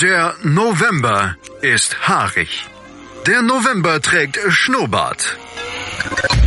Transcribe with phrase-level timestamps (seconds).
[0.00, 2.66] Der November ist haarig.
[3.26, 5.36] Der November trägt Schnurrbart.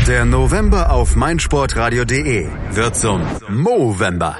[0.08, 4.40] Der November auf meinsportradio.de wird zum Movember.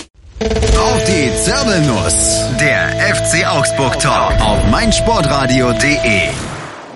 [0.41, 2.57] Auf die Zirbelnuss.
[2.59, 6.29] Der FC Augsburg Talk auf meinsportradio.de.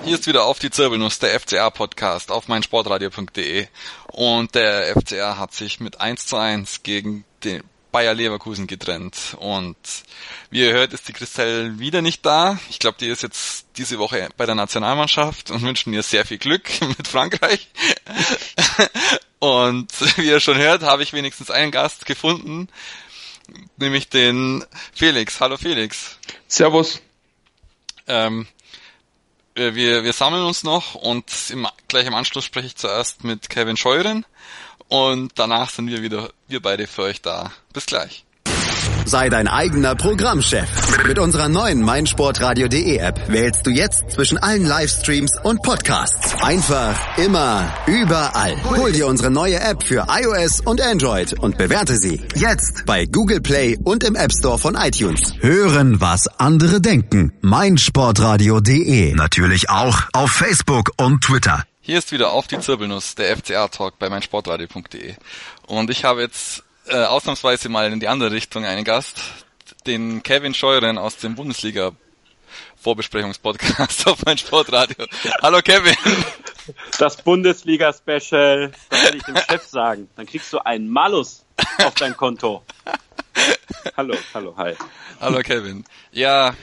[0.03, 3.67] Hier ist wieder auf die Zirbelnuss, der FCA-Podcast auf meinsportradio.de.
[4.07, 9.37] Und der FCA hat sich mit 1 zu 1 gegen den Bayer Leverkusen getrennt.
[9.37, 9.77] Und
[10.49, 12.57] wie ihr hört, ist die Christelle wieder nicht da.
[12.71, 16.39] Ich glaube, die ist jetzt diese Woche bei der Nationalmannschaft und wünschen ihr sehr viel
[16.39, 16.67] Glück
[16.97, 17.69] mit Frankreich.
[19.39, 22.67] Und wie ihr schon hört, habe ich wenigstens einen Gast gefunden,
[23.77, 25.39] nämlich den Felix.
[25.39, 26.17] Hallo Felix.
[26.47, 27.01] Servus.
[28.07, 28.47] Ähm,
[29.55, 33.77] wir, wir sammeln uns noch und im, gleich im Anschluss spreche ich zuerst mit Kevin
[33.77, 34.25] Scheuren
[34.87, 37.51] und danach sind wir wieder, wir beide für euch da.
[37.73, 38.25] Bis gleich.
[39.05, 40.67] Sei dein eigener Programmchef.
[41.07, 46.35] Mit unserer neuen meinsportradio.de App wählst du jetzt zwischen allen Livestreams und Podcasts.
[46.41, 48.55] Einfach, immer, überall.
[48.63, 53.41] Hol dir unsere neue App für iOS und Android und bewerte sie jetzt bei Google
[53.41, 55.33] Play und im App Store von iTunes.
[55.39, 57.31] Hören, was andere denken.
[57.41, 59.13] meinsportradio.de.
[59.13, 61.63] Natürlich auch auf Facebook und Twitter.
[61.81, 65.13] Hier ist wieder auf die Zirbelnuss, der FCA-Talk bei meinsportradio.de.
[65.67, 69.21] Und ich habe jetzt äh, ausnahmsweise mal in die andere Richtung einen Gast,
[69.85, 71.91] den Kevin Scheuren aus dem Bundesliga
[72.81, 75.05] Vorbesprechungspodcast auf mein Sportradio.
[75.41, 75.95] Hallo Kevin.
[76.99, 80.09] Das Bundesliga-Special, das werde ich dem Chef sagen.
[80.15, 81.43] Dann kriegst du einen Malus
[81.83, 82.63] auf dein Konto.
[83.97, 84.75] Hallo, hallo, hi.
[85.19, 85.83] Hallo Kevin.
[86.11, 86.55] Ja,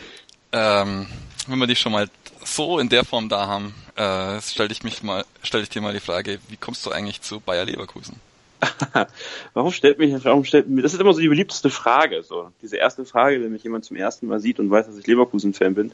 [0.52, 1.06] ähm,
[1.46, 2.08] wenn wir dich schon mal
[2.44, 5.92] so in der Form da haben, äh, stelle ich mich mal, stelle ich dir mal
[5.92, 8.20] die Frage, wie kommst du eigentlich zu Bayer Leverkusen?
[9.54, 12.50] warum stellt mich, warum stellt mir, das ist immer so die beliebteste Frage, so.
[12.62, 15.74] Diese erste Frage, wenn mich jemand zum ersten Mal sieht und weiß, dass ich Leverkusen-Fan
[15.74, 15.92] bin.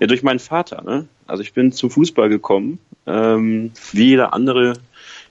[0.00, 1.08] Ja, durch meinen Vater, ne?
[1.26, 4.74] Also ich bin zum Fußball gekommen, ähm, wie jeder andere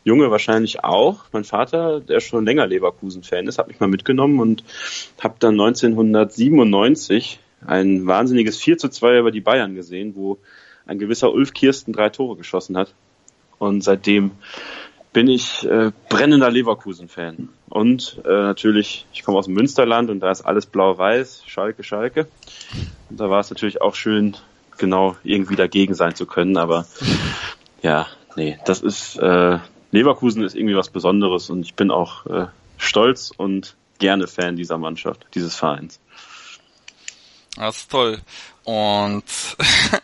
[0.04, 1.26] Junge wahrscheinlich auch.
[1.32, 4.64] Mein Vater, der schon länger Leverkusen-Fan ist, hat mich mal mitgenommen und
[5.22, 10.38] habe dann 1997 ein wahnsinniges 4 zu 2 über die Bayern gesehen, wo
[10.86, 12.94] ein gewisser Ulf Kirsten drei Tore geschossen hat.
[13.58, 14.32] Und seitdem
[15.14, 17.50] bin ich äh, brennender Leverkusen-Fan.
[17.70, 22.28] Und äh, natürlich, ich komme aus dem Münsterland und da ist alles blau-weiß, Schalke, Schalke.
[23.10, 24.36] Und da war es natürlich auch schön,
[24.78, 26.58] genau irgendwie dagegen sein zu können.
[26.58, 26.86] Aber
[27.82, 29.60] ja, nee, das ist, äh,
[29.92, 32.48] Leverkusen ist irgendwie was Besonderes und ich bin auch äh,
[32.78, 36.00] stolz und gerne Fan dieser Mannschaft, dieses Vereins.
[37.56, 38.20] Das ist toll.
[38.64, 39.24] Und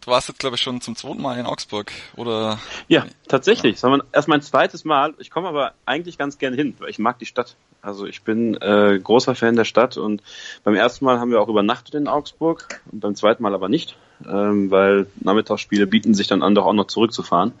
[0.00, 2.58] du warst jetzt, glaube ich, schon zum zweiten Mal in Augsburg, oder?
[2.88, 3.80] Ja, tatsächlich.
[3.80, 3.98] Ja.
[4.12, 5.14] Erst mein zweites Mal.
[5.18, 7.56] Ich komme aber eigentlich ganz gern hin, weil ich mag die Stadt.
[7.82, 10.22] Also ich bin äh, großer Fan der Stadt und
[10.64, 13.96] beim ersten Mal haben wir auch übernachtet in Augsburg und beim zweiten Mal aber nicht,
[14.28, 17.52] ähm, weil Nachmittagsspiele bieten sich dann an, doch auch noch zurückzufahren.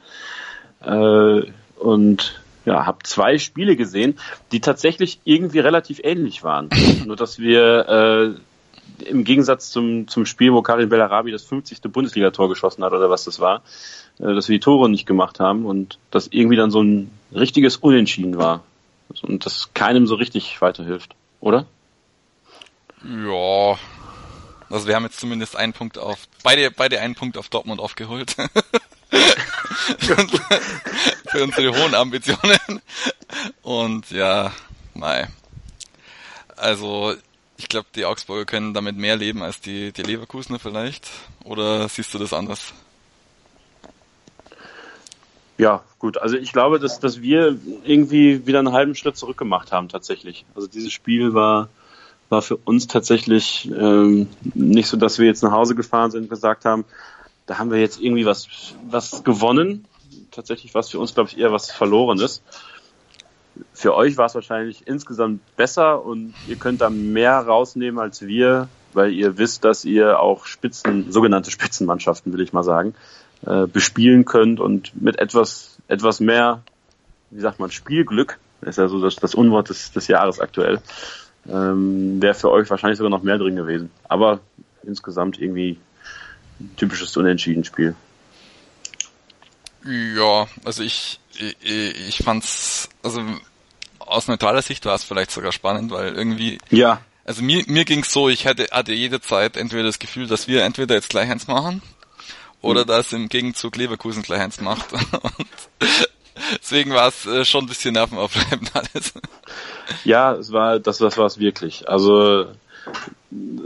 [0.80, 1.42] Äh,
[1.78, 4.18] und ja, habe zwei Spiele gesehen,
[4.50, 6.68] die tatsächlich irgendwie relativ ähnlich waren.
[7.06, 8.40] Nur dass wir äh,
[9.02, 11.80] im Gegensatz zum, zum Spiel, wo Karin Bellarabi das 50.
[11.92, 13.62] Bundesligator geschossen hat oder was das war,
[14.18, 17.76] äh, dass wir die Tore nicht gemacht haben und das irgendwie dann so ein richtiges
[17.76, 18.62] Unentschieden war.
[19.22, 21.66] Und das keinem so richtig weiterhilft, oder?
[23.04, 23.78] Ja.
[24.68, 28.34] Also wir haben jetzt zumindest einen Punkt auf, beide, beide einen Punkt auf Dortmund aufgeholt.
[31.28, 32.58] für unsere hohen Ambitionen.
[33.62, 34.50] Und ja,
[34.94, 35.28] mei.
[36.56, 37.14] Also
[37.58, 41.08] ich glaube, die Augsburger können damit mehr leben als die, die Leverkusener vielleicht.
[41.44, 42.74] Oder siehst du das anders?
[45.58, 46.18] Ja, gut.
[46.18, 50.44] Also ich glaube, dass, dass wir irgendwie wieder einen halben Schritt zurück gemacht haben tatsächlich.
[50.54, 51.70] Also dieses Spiel war,
[52.28, 56.30] war für uns tatsächlich ähm, nicht so, dass wir jetzt nach Hause gefahren sind und
[56.30, 56.84] gesagt haben,
[57.46, 58.48] da haben wir jetzt irgendwie was,
[58.90, 59.86] was gewonnen.
[60.30, 62.42] Tatsächlich war es für uns, glaube ich, eher was Verlorenes
[63.72, 68.68] für euch war es wahrscheinlich insgesamt besser und ihr könnt da mehr rausnehmen als wir,
[68.92, 72.94] weil ihr wisst, dass ihr auch Spitzen, sogenannte Spitzenmannschaften, will ich mal sagen,
[73.44, 76.62] äh, bespielen könnt und mit etwas, etwas mehr,
[77.30, 80.80] wie sagt man, Spielglück, ist ja so das, das Unwort des, des Jahres aktuell,
[81.48, 83.90] ähm, wäre für euch wahrscheinlich sogar noch mehr drin gewesen.
[84.08, 84.40] Aber
[84.82, 85.78] insgesamt irgendwie
[86.60, 87.94] ein typisches Unentschieden-Spiel.
[89.86, 93.22] Ja, also ich, ich, ich fand's, also
[93.98, 96.58] aus neutraler Sicht war es vielleicht sogar spannend, weil irgendwie.
[96.70, 97.00] Ja.
[97.24, 100.62] Also mir, mir ging's so, ich hatte, hatte jede Zeit entweder das Gefühl, dass wir
[100.62, 101.82] entweder jetzt gleich eins machen
[102.62, 102.86] oder mhm.
[102.86, 104.92] dass im Gegenzug Leverkusen gleich eins macht.
[105.22, 105.48] Und
[106.60, 109.12] deswegen war es äh, schon ein bisschen nervenaufreibend alles.
[110.04, 111.88] Ja, es war, das, das war es wirklich.
[111.88, 112.46] Also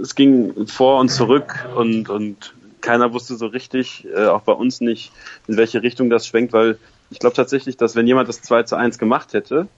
[0.01, 4.81] es ging vor und zurück und, und keiner wusste so richtig, äh, auch bei uns
[4.81, 5.13] nicht,
[5.47, 6.79] in welche Richtung das schwenkt, weil
[7.11, 9.69] ich glaube tatsächlich, dass wenn jemand das 2 zu 1 gemacht hätte,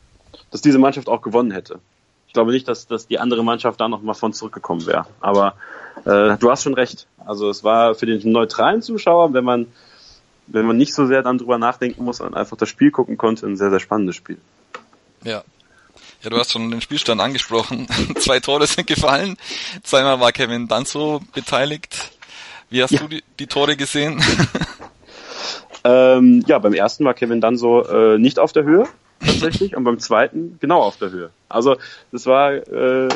[0.50, 1.80] dass diese Mannschaft auch gewonnen hätte.
[2.26, 5.06] Ich glaube nicht, dass, dass die andere Mannschaft da noch mal von zurückgekommen wäre.
[5.20, 5.54] Aber
[6.04, 7.06] äh, du hast schon recht.
[7.26, 9.66] Also es war für den neutralen Zuschauer, wenn man
[10.46, 13.46] wenn man nicht so sehr dann drüber nachdenken muss und einfach das Spiel gucken konnte,
[13.46, 14.38] ein sehr, sehr spannendes Spiel.
[15.24, 15.44] Ja.
[16.22, 17.88] Ja, du hast schon den Spielstand angesprochen.
[18.18, 19.36] Zwei Tore sind gefallen.
[19.82, 22.12] Zweimal war Kevin Danzo beteiligt.
[22.72, 23.00] Wie hast ja.
[23.00, 24.20] du die, die, Tore gesehen?
[25.84, 28.86] ähm, ja, beim ersten war Kevin Danzo äh, nicht auf der Höhe
[29.20, 31.30] tatsächlich und beim zweiten genau auf der Höhe.
[31.50, 31.76] Also
[32.10, 33.08] das war äh,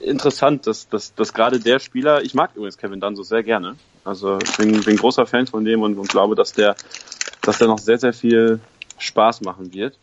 [0.00, 4.38] interessant, dass, dass, dass gerade der Spieler, ich mag übrigens Kevin Danzo sehr gerne, also
[4.42, 6.74] ich bin, bin großer Fan von dem und, und glaube, dass der,
[7.42, 8.58] dass der noch sehr, sehr viel
[8.98, 9.98] Spaß machen wird,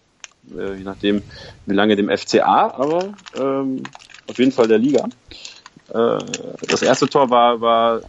[0.56, 1.24] äh, je nachdem,
[1.66, 3.82] wie lange dem FCA, aber ähm,
[4.28, 5.10] auf jeden Fall der Liga.
[5.90, 6.20] Äh,
[6.68, 8.02] das erste Tor war, war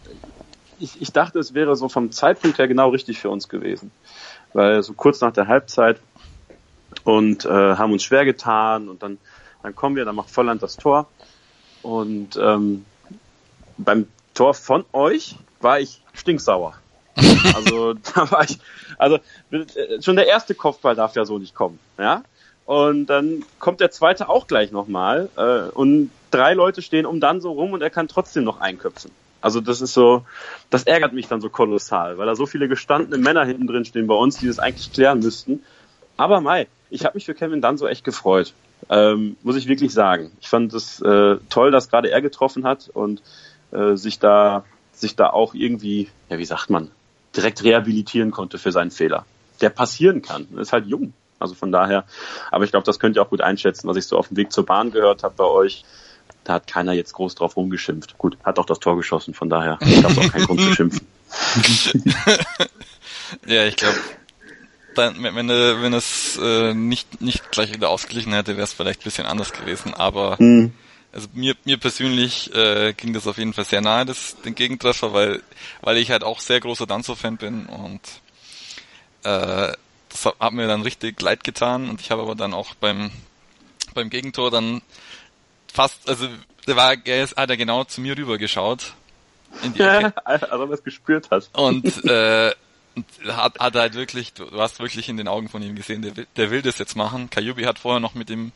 [0.81, 3.91] ich, ich dachte, es wäre so vom Zeitpunkt her genau richtig für uns gewesen,
[4.53, 5.99] weil so kurz nach der Halbzeit
[7.03, 9.17] und äh, haben uns schwer getan und dann,
[9.63, 11.07] dann kommen wir, dann macht Volland das Tor
[11.81, 12.85] und ähm,
[13.77, 16.75] beim Tor von euch war ich stinksauer.
[17.55, 18.59] Also da war ich,
[18.97, 19.19] also
[19.99, 22.23] schon der erste Kopfball darf ja so nicht kommen, ja.
[22.65, 27.41] Und dann kommt der zweite auch gleich nochmal äh, und drei Leute stehen um dann
[27.41, 29.11] so rum und er kann trotzdem noch einköpfen.
[29.41, 30.23] Also das ist so,
[30.69, 34.07] das ärgert mich dann so kolossal, weil da so viele gestandene Männer hinten drin stehen
[34.07, 35.63] bei uns, die das eigentlich klären müssten.
[36.17, 38.53] Aber Mai, ich habe mich für Kevin dann so echt gefreut,
[38.89, 40.31] ähm, muss ich wirklich sagen.
[40.41, 43.21] Ich fand es äh, toll, dass gerade er getroffen hat und
[43.71, 46.91] äh, sich da sich da auch irgendwie, ja wie sagt man,
[47.35, 49.25] direkt rehabilitieren konnte für seinen Fehler.
[49.61, 50.47] Der passieren kann.
[50.53, 51.13] Er ist halt jung.
[51.39, 52.05] Also von daher,
[52.51, 54.51] aber ich glaube, das könnt ihr auch gut einschätzen, was ich so auf dem Weg
[54.51, 55.83] zur Bahn gehört habe bei euch
[56.43, 58.17] da hat keiner jetzt groß drauf rumgeschimpft.
[58.17, 61.07] Gut, hat auch das Tor geschossen, von daher gab es auch keinen Grund zu schimpfen.
[63.45, 63.97] ja, ich glaube,
[64.95, 69.03] dann, wenn, wenn es äh, nicht, nicht gleich wieder ausgeglichen hätte, wäre es vielleicht ein
[69.03, 69.93] bisschen anders gewesen.
[69.93, 70.73] Aber mhm.
[71.13, 75.13] also mir, mir persönlich äh, ging das auf jeden Fall sehr nahe, das, den Gegentreffer,
[75.13, 75.41] weil,
[75.81, 78.01] weil ich halt auch sehr großer Danzo-Fan bin und
[79.23, 79.73] äh,
[80.09, 83.11] das hat mir dann richtig leid getan und ich habe aber dann auch beim,
[83.93, 84.81] beim Gegentor dann
[85.73, 86.27] fast, also
[86.67, 88.93] der war, er hat er genau zu mir rüber geschaut.
[89.63, 90.13] In die Ecke.
[90.25, 91.49] also er es gespürt hat.
[91.53, 92.51] Und, äh,
[93.27, 96.51] hat, hat halt wirklich, du, hast wirklich in den Augen von ihm gesehen, der, der
[96.51, 97.29] will das jetzt machen.
[97.29, 98.51] Kajubi hat vorher noch mit ihm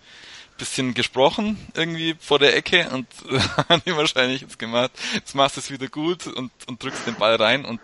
[0.58, 3.08] bisschen gesprochen, irgendwie vor der Ecke und
[3.70, 7.16] hat ihm wahrscheinlich jetzt gemacht, jetzt machst du es wieder gut und, und drückst den
[7.16, 7.82] Ball rein und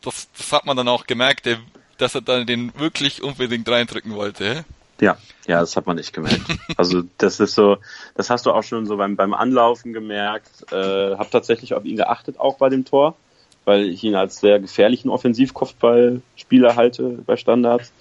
[0.00, 1.58] das, das hat man dann auch gemerkt, der,
[1.98, 4.64] dass er dann den wirklich unbedingt reindrücken wollte.
[5.00, 5.16] Ja,
[5.46, 6.42] ja, das hat man nicht gemerkt.
[6.76, 7.78] Also das ist so,
[8.14, 10.72] das hast du auch schon so beim, beim Anlaufen gemerkt.
[10.72, 13.16] Äh, hab tatsächlich auf ihn geachtet, auch bei dem Tor,
[13.64, 17.92] weil ich ihn als sehr gefährlichen Offensivkopfballspieler halte bei Standards.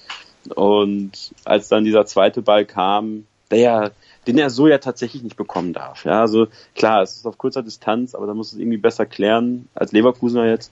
[0.53, 3.91] Und als dann dieser zweite Ball kam, der
[4.27, 6.05] den er so ja tatsächlich nicht bekommen darf.
[6.05, 9.67] Ja, also klar, es ist auf kurzer Distanz, aber da muss es irgendwie besser klären
[9.75, 10.71] als Leverkusener jetzt.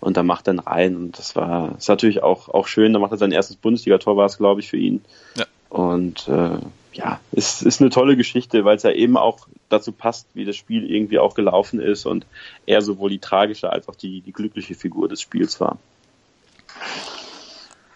[0.00, 0.96] Und da macht dann rein.
[0.96, 2.92] Und das war ist natürlich auch, auch schön.
[2.92, 5.04] Da macht er sein erstes Bundesligator, war es, glaube ich, für ihn.
[5.36, 5.44] Ja.
[5.68, 6.58] Und äh,
[6.92, 10.56] ja, es ist eine tolle Geschichte, weil es ja eben auch dazu passt, wie das
[10.56, 12.26] Spiel irgendwie auch gelaufen ist und
[12.66, 15.78] er sowohl die tragische als auch die, die glückliche Figur des Spiels war.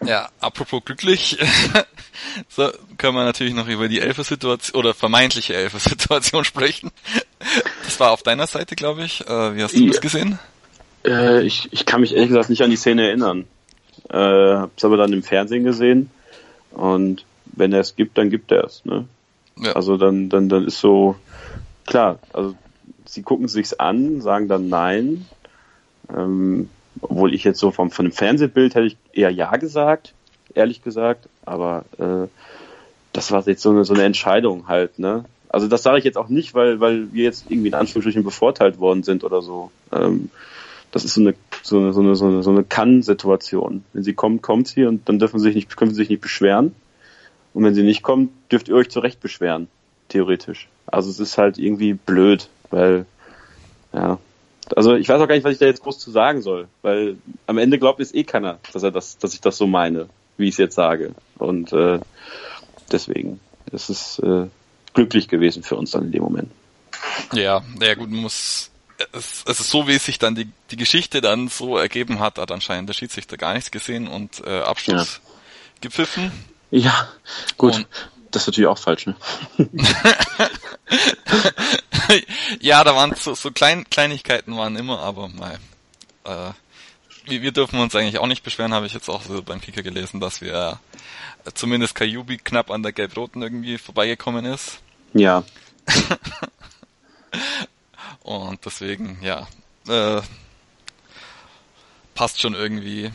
[0.05, 1.37] Ja, apropos glücklich,
[2.49, 6.91] so können wir natürlich noch über die Elfer-Situation oder vermeintliche Elfer-Situation sprechen.
[7.83, 9.21] Das war auf deiner Seite, glaube ich.
[9.27, 10.39] Äh, wie hast du das gesehen?
[11.05, 13.45] Äh, ich, ich kann mich ehrlich gesagt nicht an die Szene erinnern.
[14.09, 16.09] Äh, hab's aber dann im Fernsehen gesehen
[16.71, 18.83] und wenn er es gibt, dann gibt er es.
[18.85, 19.05] Ne?
[19.57, 19.73] Ja.
[19.73, 21.15] Also dann, dann, dann ist so
[21.85, 22.19] klar.
[22.33, 22.55] Also
[23.05, 25.25] sie gucken sich's an, sagen dann nein.
[26.13, 26.69] Ähm,
[27.01, 30.13] obwohl ich jetzt so vom von dem Fernsehbild hätte ich eher ja gesagt,
[30.53, 31.27] ehrlich gesagt.
[31.45, 32.27] Aber äh,
[33.13, 34.99] das war jetzt so eine so eine Entscheidung halt.
[34.99, 35.25] Ne?
[35.49, 38.79] Also das sage ich jetzt auch nicht, weil weil wir jetzt irgendwie in Anführungsstrichen bevorteilt
[38.79, 39.71] worden sind oder so.
[39.91, 40.29] Ähm,
[40.91, 43.83] das ist so eine so eine so eine so eine, so eine Kann-Situation.
[43.93, 46.21] Wenn sie kommt, kommt sie und dann dürfen sie sich nicht können sie sich nicht
[46.21, 46.73] beschweren.
[47.53, 49.67] Und wenn sie nicht kommt, dürft ihr euch zurecht beschweren,
[50.09, 50.67] theoretisch.
[50.87, 53.05] Also es ist halt irgendwie blöd, weil
[53.93, 54.19] ja
[54.75, 57.17] Also ich weiß auch gar nicht, was ich da jetzt groß zu sagen soll, weil
[57.47, 60.47] am Ende glaubt es eh keiner, dass er das, dass ich das so meine, wie
[60.47, 61.13] ich es jetzt sage.
[61.37, 61.99] Und äh,
[62.91, 63.39] deswegen,
[63.71, 64.47] es ist äh,
[64.93, 66.51] glücklich gewesen für uns dann in dem Moment.
[67.33, 68.71] Ja, ja gut, muss
[69.11, 72.51] es, es ist so, wie sich dann die, die Geschichte dann so ergeben hat, hat
[72.51, 75.31] anscheinend der Schiedsrichter gar nichts gesehen und äh, Abschluss ja.
[75.81, 76.31] gepfiffen.
[76.75, 77.07] Ja,
[77.55, 77.75] gut.
[77.75, 77.87] Und
[78.31, 79.15] das ist natürlich auch falsch, ne?
[82.59, 85.59] ja, da waren so, so Klein, Kleinigkeiten waren immer, aber mal,
[86.23, 86.49] äh,
[87.25, 89.83] wir, wir dürfen uns eigentlich auch nicht beschweren, habe ich jetzt auch so beim Kicker
[89.83, 90.79] gelesen, dass wir
[91.45, 94.79] äh, zumindest Kajubi knapp an der Gelb-Roten irgendwie vorbeigekommen ist.
[95.13, 95.43] Ja.
[98.23, 99.47] Und deswegen, ja,
[99.87, 100.23] äh,
[102.15, 103.11] passt schon irgendwie.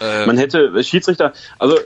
[0.00, 1.78] Äh, Man hätte Schiedsrichter, also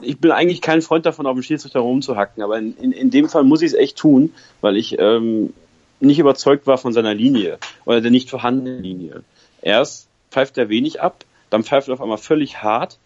[0.00, 3.28] ich bin eigentlich kein Freund davon, auf den Schiedsrichter rumzuhacken, aber in, in, in dem
[3.28, 5.52] Fall muss ich es echt tun, weil ich ähm,
[6.00, 9.22] nicht überzeugt war von seiner Linie oder der nicht vorhandenen Linie.
[9.62, 12.98] Erst pfeift er wenig ab, dann pfeift er auf einmal völlig hart,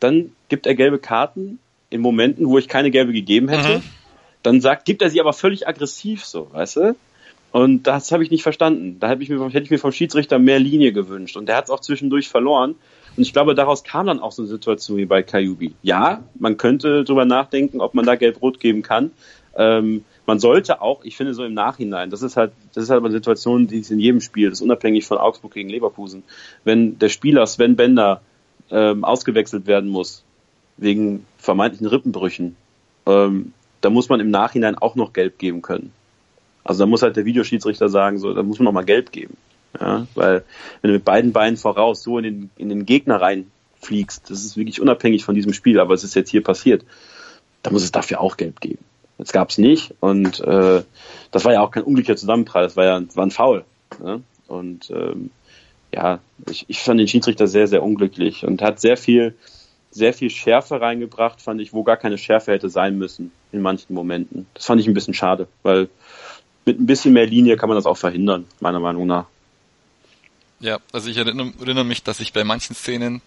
[0.00, 1.58] dann gibt er gelbe Karten
[1.90, 3.78] in Momenten, wo ich keine gelbe gegeben hätte.
[3.78, 3.82] Mhm.
[4.42, 6.96] Dann sagt, gibt er sie aber völlig aggressiv so, weißt du?
[7.54, 8.98] Und das habe ich nicht verstanden.
[8.98, 11.36] Da hätte ich, mir, hätte ich mir vom Schiedsrichter mehr Linie gewünscht.
[11.36, 12.74] Und der hat es auch zwischendurch verloren.
[13.16, 15.74] Und ich glaube, daraus kam dann auch so eine Situation wie bei Kayubi.
[15.82, 19.12] Ja, man könnte drüber nachdenken, ob man da Gelb-Rot geben kann.
[19.56, 23.04] Ähm, man sollte auch, ich finde so im Nachhinein, das ist halt, das ist halt
[23.04, 26.24] eine Situation, die ist in jedem Spiel, das ist unabhängig von Augsburg gegen Leverkusen.
[26.64, 28.22] Wenn der Spieler Sven Bender
[28.70, 30.24] ähm, ausgewechselt werden muss,
[30.76, 32.56] wegen vermeintlichen Rippenbrüchen,
[33.06, 35.92] ähm, da muss man im Nachhinein auch noch gelb geben können.
[36.64, 39.36] Also da muss halt der Videoschiedsrichter sagen, so, da muss man noch mal gelb geben.
[39.80, 40.44] Ja, weil
[40.80, 44.56] wenn du mit beiden Beinen voraus so in den, in den Gegner reinfliegst, das ist
[44.56, 46.84] wirklich unabhängig von diesem Spiel, aber es ist jetzt hier passiert,
[47.62, 48.84] da muss es dafür auch gelb geben.
[49.18, 50.82] Das gab es nicht und äh,
[51.30, 53.64] das war ja auch kein unglücklicher Zusammenprall, das war ja war ein Foul.
[54.02, 54.22] Ne?
[54.46, 55.30] Und ähm,
[55.92, 59.34] ja, ich, ich fand den Schiedsrichter sehr, sehr unglücklich und hat sehr viel,
[59.90, 63.94] sehr viel Schärfe reingebracht, fand ich, wo gar keine Schärfe hätte sein müssen in manchen
[63.94, 64.46] Momenten.
[64.54, 65.88] Das fand ich ein bisschen schade, weil
[66.64, 69.26] mit ein bisschen mehr Linie kann man das auch verhindern, meiner Meinung nach.
[70.64, 73.20] Ja, also ich erinnere, erinnere mich, dass ich bei manchen Szenen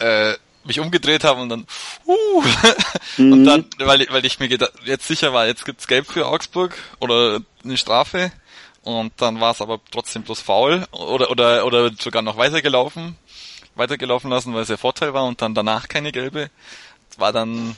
[0.00, 0.34] äh,
[0.64, 1.66] mich umgedreht habe und dann
[2.04, 2.42] uh,
[3.16, 3.32] mhm.
[3.32, 4.50] und dann, weil, weil ich mir
[4.84, 8.30] jetzt sicher war, jetzt gibt's Gelb für Augsburg oder eine Strafe
[8.82, 13.16] und dann war es aber trotzdem bloß faul oder oder oder sogar noch weitergelaufen,
[13.74, 16.50] weitergelaufen lassen, weil es ja Vorteil war und dann danach keine gelbe.
[17.08, 17.76] Das war dann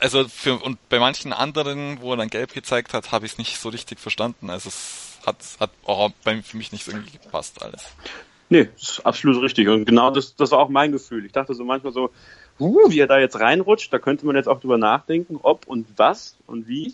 [0.00, 3.38] also für und bei manchen anderen, wo er dann gelb gezeigt hat, habe ich es
[3.38, 4.50] nicht so richtig verstanden.
[4.50, 7.84] Also es hat hat auch bei, für mich nicht irgendwie gepasst alles.
[8.52, 9.66] Nee, das ist absolut richtig.
[9.68, 11.24] Und genau das, das war auch mein Gefühl.
[11.24, 12.10] Ich dachte so manchmal so,
[12.60, 15.86] uh, wie er da jetzt reinrutscht, da könnte man jetzt auch drüber nachdenken, ob und
[15.96, 16.88] was und wie.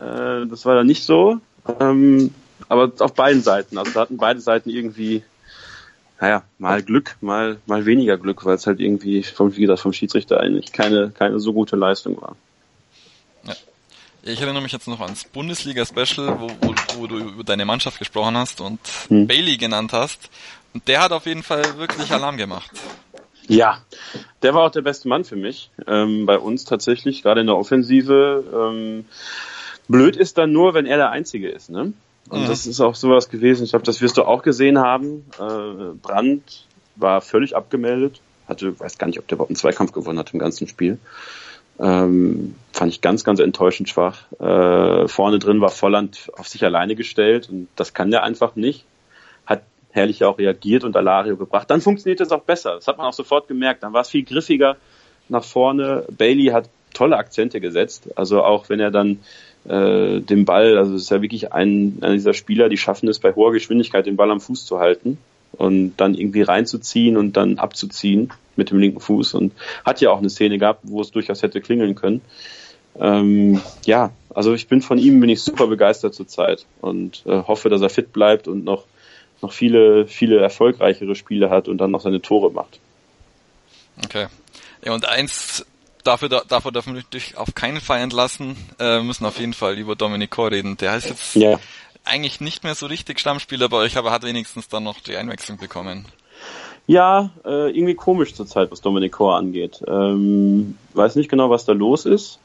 [0.00, 1.38] Äh, das war dann nicht so.
[1.78, 2.34] Ähm,
[2.68, 3.78] aber auf beiden Seiten.
[3.78, 5.22] Also da hatten beide Seiten irgendwie,
[6.20, 9.92] naja, mal Glück, mal, mal weniger Glück, weil es halt irgendwie, vom, wie gesagt, vom
[9.92, 12.34] Schiedsrichter eigentlich keine, keine so gute Leistung war.
[13.44, 13.54] Ja.
[14.24, 18.36] Ich erinnere mich jetzt noch ans Bundesliga-Special, wo, wo, wo, du über deine Mannschaft gesprochen
[18.36, 19.26] hast und hm.
[19.28, 20.28] Bailey genannt hast.
[20.74, 22.70] Und der hat auf jeden Fall wirklich Alarm gemacht.
[23.48, 23.78] Ja,
[24.42, 27.56] der war auch der beste Mann für mich ähm, bei uns tatsächlich, gerade in der
[27.56, 28.44] Offensive.
[28.54, 29.06] Ähm,
[29.88, 31.70] blöd ist dann nur, wenn er der Einzige ist.
[31.70, 31.94] Ne?
[32.28, 32.46] Und mhm.
[32.46, 35.24] das ist auch sowas gewesen, ich glaube, das wirst du auch gesehen haben.
[35.38, 40.18] Äh, Brand war völlig abgemeldet, hatte, weiß gar nicht, ob der überhaupt einen Zweikampf gewonnen
[40.18, 40.98] hat im ganzen Spiel.
[41.80, 44.30] Ähm, fand ich ganz, ganz enttäuschend schwach.
[44.40, 48.84] Äh, vorne drin war Volland auf sich alleine gestellt und das kann der einfach nicht.
[49.90, 51.70] Herrlich auch reagiert und Alario gebracht.
[51.70, 52.74] Dann funktioniert es auch besser.
[52.74, 53.82] Das hat man auch sofort gemerkt.
[53.82, 54.76] Dann war es viel griffiger
[55.28, 56.04] nach vorne.
[56.10, 58.10] Bailey hat tolle Akzente gesetzt.
[58.16, 59.20] Also auch wenn er dann
[59.66, 63.18] äh, den Ball, also es ist ja wirklich ein, einer dieser Spieler, die schaffen es
[63.18, 65.18] bei hoher Geschwindigkeit, den Ball am Fuß zu halten
[65.52, 69.52] und dann irgendwie reinzuziehen und dann abzuziehen mit dem linken Fuß und
[69.84, 72.20] hat ja auch eine Szene gehabt, wo es durchaus hätte klingeln können.
[72.98, 77.68] Ähm, ja, also ich bin von ihm bin ich super begeistert zurzeit und äh, hoffe,
[77.68, 78.84] dass er fit bleibt und noch
[79.42, 82.80] noch viele viele erfolgreichere Spiele hat und dann noch seine Tore macht.
[84.04, 84.26] Okay.
[84.84, 85.64] Ja, und eins
[86.04, 88.56] dafür, dafür dürfen wir natürlich auf keinen Fall entlassen.
[88.78, 90.76] Äh, müssen auf jeden Fall über Dominic Kor reden.
[90.76, 91.58] Der ist jetzt ja.
[92.04, 95.58] eigentlich nicht mehr so richtig Stammspieler bei euch, aber hat wenigstens dann noch die Einwechslung
[95.58, 96.06] bekommen.
[96.86, 99.82] Ja, äh, irgendwie komisch zurzeit, was Dominic Kor angeht.
[99.86, 102.38] Ähm, weiß nicht genau, was da los ist.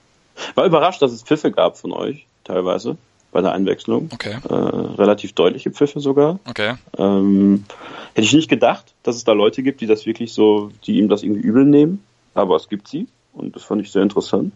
[0.56, 2.98] War überrascht, dass es Pfiffe gab von euch, teilweise,
[3.34, 4.10] bei der Einwechslung.
[4.14, 4.38] Okay.
[4.48, 6.40] Äh, relativ deutliche Pfiffe sogar.
[6.48, 6.76] Okay.
[6.98, 7.66] Ähm,
[8.14, 11.10] hätte ich nicht gedacht, dass es da Leute gibt, die das wirklich so, die ihm
[11.10, 12.04] das irgendwie übel nehmen.
[12.34, 14.54] Aber es gibt sie und das fand ich sehr interessant.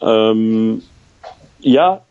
[0.00, 0.82] Ähm,
[1.60, 2.02] ja,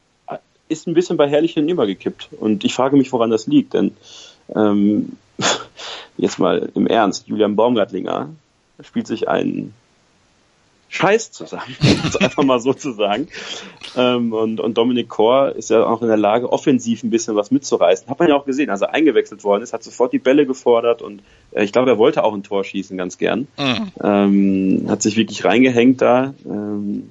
[0.69, 2.29] ist ein bisschen bei Herrlich hinübergekippt.
[2.39, 3.95] Und ich frage mich, woran das liegt, denn
[4.55, 5.13] ähm,
[6.17, 8.29] jetzt mal im Ernst, Julian Baumgartlinger
[8.81, 9.73] spielt sich einen
[10.89, 13.27] Scheiß zusammen, um einfach mal so zu sagen.
[13.95, 17.51] Ähm, und, und Dominik Kor ist ja auch in der Lage, offensiv ein bisschen was
[17.51, 18.09] mitzureißen.
[18.09, 21.01] Hat man ja auch gesehen, als er eingewechselt worden ist, hat sofort die Bälle gefordert
[21.01, 23.47] und äh, ich glaube, er wollte auch ein Tor schießen, ganz gern.
[23.57, 23.91] Mhm.
[24.01, 26.33] Ähm, hat sich wirklich reingehängt da.
[26.45, 27.09] Ähm,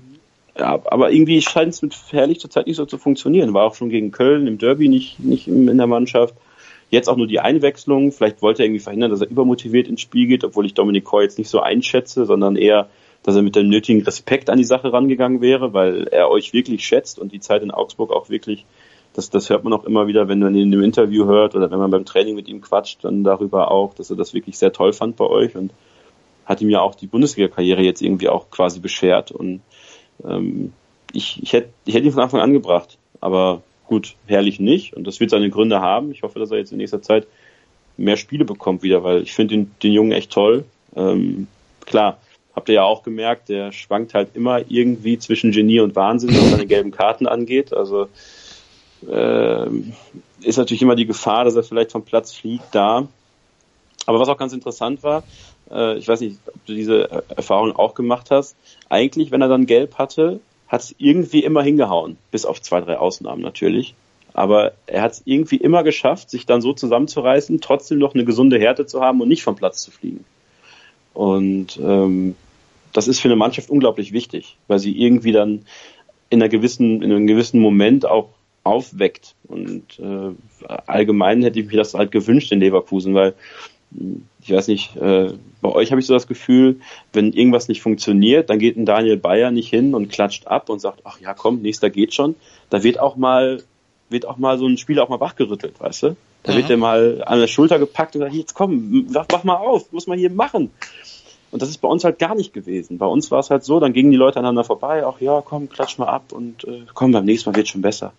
[0.59, 3.53] ja, aber irgendwie scheint es mit Herrlich zurzeit nicht so zu funktionieren.
[3.53, 6.35] War auch schon gegen Köln im Derby nicht, nicht in der Mannschaft.
[6.89, 8.11] Jetzt auch nur die Einwechslung.
[8.13, 11.23] Vielleicht wollte er irgendwie verhindern, dass er übermotiviert ins Spiel geht, obwohl ich Dominik Kor
[11.23, 12.89] jetzt nicht so einschätze, sondern eher
[13.27, 16.87] dass er mit dem nötigen Respekt an die Sache rangegangen wäre, weil er euch wirklich
[16.87, 18.65] schätzt und die Zeit in Augsburg auch wirklich,
[19.15, 21.69] das, das hört man auch immer wieder, wenn man ihn in einem Interview hört oder
[21.69, 24.73] wenn man beim Training mit ihm quatscht, dann darüber auch, dass er das wirklich sehr
[24.73, 25.73] toll fand bei euch und
[26.45, 29.61] hat ihm ja auch die Bundesliga-Karriere jetzt irgendwie auch quasi beschert und
[30.25, 30.73] ähm,
[31.13, 35.05] ich, ich hätte ich hätt ihn von Anfang an gebracht, aber gut, herrlich nicht und
[35.05, 36.13] das wird seine Gründe haben.
[36.13, 37.27] Ich hoffe, dass er jetzt in nächster Zeit
[37.97, 40.65] mehr Spiele bekommt wieder, weil ich finde den, den Jungen echt toll.
[40.95, 41.49] Ähm,
[41.87, 42.19] klar,
[42.57, 46.51] habt ihr ja auch gemerkt, der schwankt halt immer irgendwie zwischen Genie und Wahnsinn, was
[46.51, 47.75] seine gelben Karten angeht.
[47.75, 48.09] Also
[49.07, 49.67] äh,
[50.41, 53.07] ist natürlich immer die Gefahr, dass er vielleicht vom Platz fliegt da.
[54.07, 55.23] Aber was auch ganz interessant war,
[55.71, 58.57] äh, ich weiß nicht, ob du diese Erfahrung auch gemacht hast,
[58.89, 62.97] eigentlich, wenn er dann gelb hatte, hat es irgendwie immer hingehauen, bis auf zwei, drei
[62.99, 63.95] Ausnahmen natürlich.
[64.33, 68.59] Aber er hat es irgendwie immer geschafft, sich dann so zusammenzureißen, trotzdem noch eine gesunde
[68.59, 70.25] Härte zu haben und nicht vom Platz zu fliegen.
[71.15, 72.35] Und ähm,
[72.97, 75.67] das ist für eine Mannschaft unglaublich wichtig, weil sie irgendwie dann
[76.31, 78.31] in einer gewissen, in einem gewissen Moment auch
[78.65, 79.35] aufweckt.
[79.47, 83.35] Und äh, allgemein hätte ich mir das halt gewünscht in Leverkusen, weil
[84.43, 86.81] ich weiß nicht, äh, bei euch habe ich so das Gefühl,
[87.13, 90.81] wenn irgendwas nicht funktioniert, dann geht ein Daniel Bayer nicht hin und klatscht ab und
[90.81, 92.35] sagt, ach ja, komm, nächster geht schon.
[92.71, 93.63] Da wird auch mal,
[94.09, 96.17] wird auch mal so ein Spieler auch mal wachgerüttelt, weißt du?
[96.43, 96.57] Da mhm.
[96.57, 99.93] wird der mal an der Schulter gepackt und sagt, jetzt komm, wach, wach mal auf,
[99.93, 100.71] muss man hier machen.
[101.51, 102.99] Und das ist bei uns halt gar nicht gewesen.
[102.99, 105.69] Bei uns war es halt so, dann gingen die Leute aneinander vorbei, ach ja, komm,
[105.69, 108.13] klatsch mal ab und äh, komm, beim nächsten Mal wird schon besser.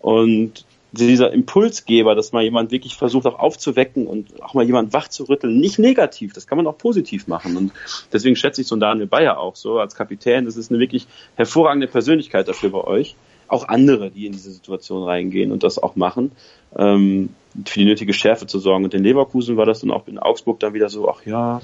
[0.00, 5.08] Und dieser Impulsgeber, dass mal jemand wirklich versucht auch aufzuwecken und auch mal jemand wach
[5.08, 7.56] zu rütteln, nicht negativ, das kann man auch positiv machen.
[7.56, 7.72] Und
[8.12, 10.46] deswegen schätze ich so einen Daniel Bayer auch so als Kapitän.
[10.46, 11.06] Das ist eine wirklich
[11.36, 13.14] hervorragende Persönlichkeit dafür bei euch.
[13.46, 16.32] Auch andere, die in diese Situation reingehen und das auch machen,
[16.76, 17.30] ähm,
[17.66, 18.84] für die nötige Schärfe zu sorgen.
[18.84, 21.60] Und in Leverkusen war das dann auch in Augsburg dann wieder so, ach ja,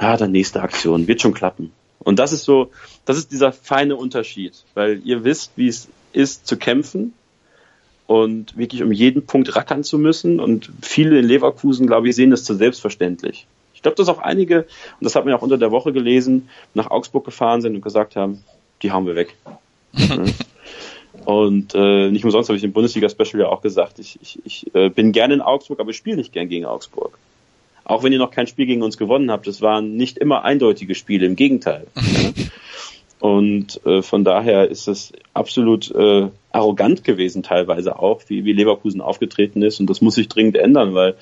[0.00, 1.72] ja, dann nächste Aktion, wird schon klappen.
[1.98, 2.70] Und das ist so,
[3.04, 7.14] das ist dieser feine Unterschied, weil ihr wisst, wie es ist zu kämpfen
[8.06, 10.38] und wirklich um jeden Punkt rackern zu müssen.
[10.38, 13.46] Und viele in Leverkusen, glaube ich, sehen das zu selbstverständlich.
[13.74, 16.90] Ich glaube, dass auch einige, und das hat man auch unter der Woche gelesen, nach
[16.90, 18.44] Augsburg gefahren sind und gesagt haben,
[18.82, 19.34] die hauen wir weg.
[21.24, 24.90] und äh, nicht umsonst habe ich im Bundesliga-Special ja auch gesagt, ich, ich, ich äh,
[24.90, 27.18] bin gerne in Augsburg, aber ich spiele nicht gern gegen Augsburg
[27.86, 30.94] auch wenn ihr noch kein Spiel gegen uns gewonnen habt, es waren nicht immer eindeutige
[30.94, 31.86] Spiele, im Gegenteil.
[33.20, 39.00] Und äh, von daher ist es absolut äh, arrogant gewesen, teilweise auch, wie, wie Leverkusen
[39.00, 39.80] aufgetreten ist.
[39.80, 41.14] Und das muss sich dringend ändern, weil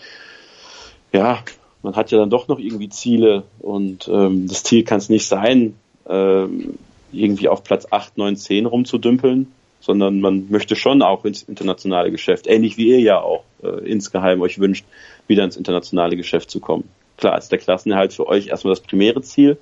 [1.13, 1.39] ja,
[1.83, 5.27] man hat ja dann doch noch irgendwie Ziele und ähm, das Ziel kann es nicht
[5.27, 5.75] sein,
[6.09, 6.79] ähm,
[7.13, 9.53] irgendwie auf Platz 8, 9, 10 rumzudümpeln,
[9.85, 14.41] sondern man möchte schon auch ins internationale Geschäft, ähnlich wie ihr ja auch äh, insgeheim
[14.41, 14.87] euch wünscht,
[15.27, 16.89] wieder ins internationale Geschäft zu kommen.
[17.19, 19.59] Klar ist der Klassenerhalt für euch erstmal das primäre Ziel,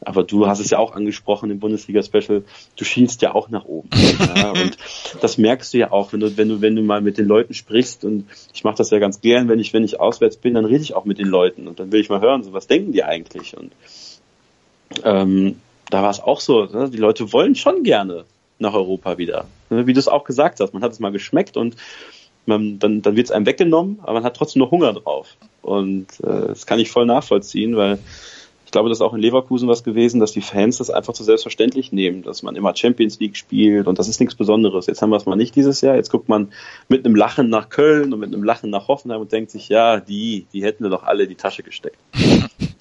[0.00, 2.42] aber du hast es ja auch angesprochen im Bundesliga-Special,
[2.76, 3.90] du schielst ja auch nach oben.
[4.34, 4.78] Ja, und
[5.20, 7.52] das merkst du ja auch, wenn du, wenn du, wenn du mal mit den Leuten
[7.52, 10.64] sprichst und ich mache das ja ganz gern, wenn ich, wenn ich auswärts bin, dann
[10.64, 12.92] rede ich auch mit den Leuten und dann will ich mal hören, so was denken
[12.92, 13.56] die eigentlich?
[13.56, 13.72] Und
[15.04, 15.56] ähm,
[15.90, 16.88] da war es auch so, ne?
[16.88, 18.24] die Leute wollen schon gerne
[18.60, 19.46] nach Europa wieder.
[19.70, 19.86] Ne?
[19.86, 21.76] Wie du es auch gesagt hast, man hat es mal geschmeckt und
[22.46, 25.36] man, dann, dann wird es einem weggenommen, aber man hat trotzdem noch Hunger drauf.
[25.62, 27.98] Und äh, das kann ich voll nachvollziehen, weil
[28.70, 31.24] ich glaube, das ist auch in Leverkusen was gewesen, dass die Fans das einfach zu
[31.24, 34.86] selbstverständlich nehmen, dass man immer Champions League spielt und das ist nichts Besonderes.
[34.86, 35.96] Jetzt haben wir es mal nicht dieses Jahr.
[35.96, 36.52] Jetzt guckt man
[36.88, 39.98] mit einem Lachen nach Köln und mit einem Lachen nach Hoffenheim und denkt sich, ja,
[39.98, 41.98] die, die hätten wir doch alle in die Tasche gesteckt.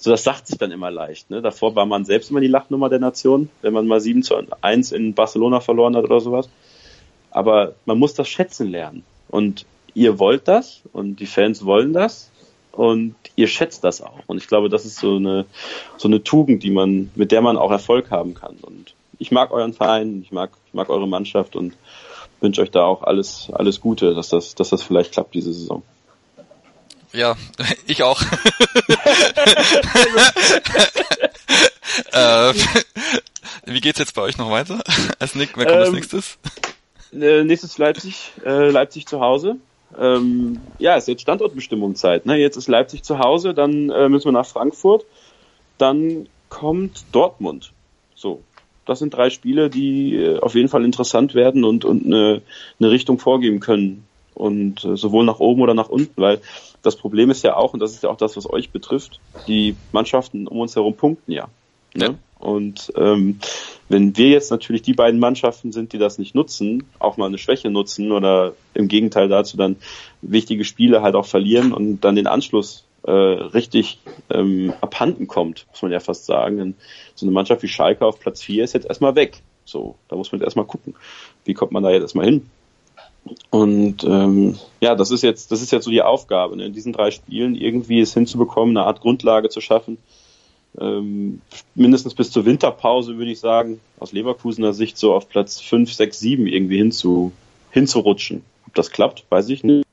[0.02, 1.30] So, das sagt sich dann immer leicht.
[1.30, 1.42] Ne?
[1.42, 4.94] Davor war man selbst immer die Lachnummer der Nation, wenn man mal 7 zu 1
[4.94, 6.50] in Barcelona verloren hat oder sowas.
[7.32, 9.04] Aber man muss das schätzen lernen.
[9.28, 12.32] Und ihr wollt das und die Fans wollen das
[12.72, 14.22] und ihr schätzt das auch.
[14.28, 15.46] Und ich glaube, das ist so eine,
[15.98, 18.56] so eine Tugend, die man, mit der man auch Erfolg haben kann.
[18.62, 21.74] Und ich mag euren Verein, ich mag, ich mag eure Mannschaft und
[22.40, 25.84] wünsche euch da auch alles, alles Gute, dass das, dass das vielleicht klappt diese Saison.
[27.14, 27.36] Ja,
[27.88, 28.22] ich auch.
[32.12, 32.54] äh,
[33.66, 34.80] wie geht's jetzt bei euch noch weiter?
[35.20, 36.38] Als Nick, wer kommt ähm, als nächstes?
[37.14, 39.58] äh, nächstes Leipzig, äh, Leipzig zu Hause.
[39.98, 42.26] Ähm, ja, ist jetzt Standortbestimmungszeit.
[42.26, 42.38] Ne?
[42.38, 45.06] Jetzt ist Leipzig zu Hause, dann äh, müssen wir nach Frankfurt,
[45.78, 47.72] dann kommt Dortmund.
[48.14, 48.44] So,
[48.86, 52.42] das sind drei Spiele, die äh, auf jeden Fall interessant werden und, und eine,
[52.80, 54.06] eine Richtung vorgeben können.
[54.40, 56.40] Und äh, sowohl nach oben oder nach unten, weil
[56.82, 59.76] das Problem ist ja auch, und das ist ja auch das, was euch betrifft, die
[59.92, 61.50] Mannschaften um uns herum punkten ja.
[61.94, 62.06] Ne?
[62.06, 62.16] ja.
[62.40, 63.40] Und ähm,
[63.90, 67.38] wenn wir jetzt natürlich die beiden Mannschaften sind, die das nicht nutzen, auch mal eine
[67.38, 69.76] Schwäche nutzen oder im Gegenteil dazu dann
[70.22, 74.00] wichtige Spiele halt auch verlieren und dann den Anschluss äh, richtig
[74.30, 76.58] ähm, abhanden kommt, muss man ja fast sagen.
[76.58, 76.76] Denn
[77.14, 79.42] so eine Mannschaft wie Schalke auf Platz 4 ist jetzt erstmal weg.
[79.66, 80.96] So, da muss man jetzt erstmal gucken,
[81.44, 82.50] wie kommt man da jetzt erstmal hin.
[83.50, 86.66] Und ähm, ja, das ist jetzt, das ist jetzt so die Aufgabe, ne?
[86.66, 89.98] in diesen drei Spielen irgendwie es hinzubekommen, eine Art Grundlage zu schaffen,
[90.80, 91.42] ähm,
[91.76, 96.20] mindestens bis zur Winterpause, würde ich sagen, aus Leverkusener Sicht so auf Platz 5, 6,
[96.20, 97.32] 7 irgendwie hinzu,
[97.72, 98.44] hinzurutschen.
[98.68, 99.86] Ob das klappt, weiß ich nicht.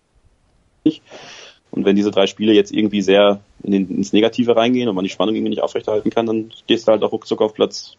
[1.70, 5.04] Und wenn diese drei Spiele jetzt irgendwie sehr in den, ins Negative reingehen und man
[5.04, 7.96] die Spannung irgendwie nicht aufrechterhalten kann, dann gehst du halt auch ruckzuck auf Platz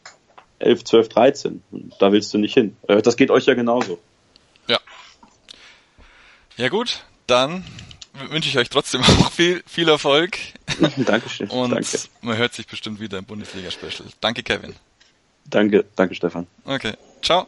[0.59, 1.63] 11, 12, 13.
[1.71, 2.75] Und da willst du nicht hin.
[2.87, 3.99] Äh, das geht euch ja genauso.
[6.57, 6.69] Ja.
[6.69, 7.63] Gut, dann
[8.29, 10.37] wünsche ich euch trotzdem auch viel, viel Erfolg.
[10.97, 11.49] Dankeschön.
[11.49, 11.87] Und danke.
[12.21, 14.09] man hört sich bestimmt wieder im Bundesliga-Special.
[14.19, 14.73] Danke, Kevin.
[15.45, 16.47] Danke, danke, Stefan.
[16.65, 17.47] Okay, ciao.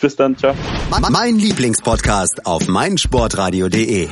[0.00, 0.54] Bis dann, ciao.
[1.10, 4.08] Mein Lieblingspodcast auf meinsportradio.de.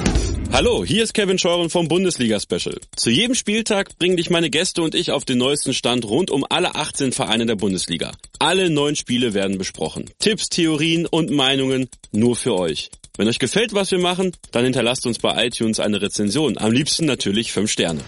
[0.52, 2.80] Hallo, hier ist Kevin Scheuren vom Bundesliga-Special.
[2.96, 6.44] Zu jedem Spieltag bringen dich meine Gäste und ich auf den neuesten Stand rund um
[6.48, 8.12] alle 18 Vereine der Bundesliga.
[8.40, 10.10] Alle neun Spiele werden besprochen.
[10.18, 12.90] Tipps, Theorien und Meinungen nur für euch.
[13.20, 16.56] Wenn euch gefällt, was wir machen, dann hinterlasst uns bei iTunes eine Rezension.
[16.56, 18.00] Am liebsten natürlich 5 Sterne.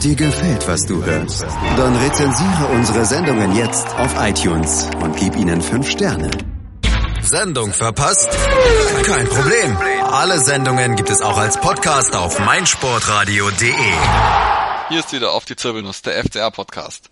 [0.00, 1.42] Dir gefällt, was du hörst?
[1.76, 6.30] Dann rezensiere unsere Sendungen jetzt auf iTunes und gib ihnen 5 Sterne.
[7.20, 8.28] Sendung verpasst?
[9.02, 9.76] Kein Problem.
[10.04, 13.72] Alle Sendungen gibt es auch als Podcast auf meinsportradio.de.
[14.88, 17.10] Hier ist wieder auf die Zirbelnuss, der FCR-Podcast.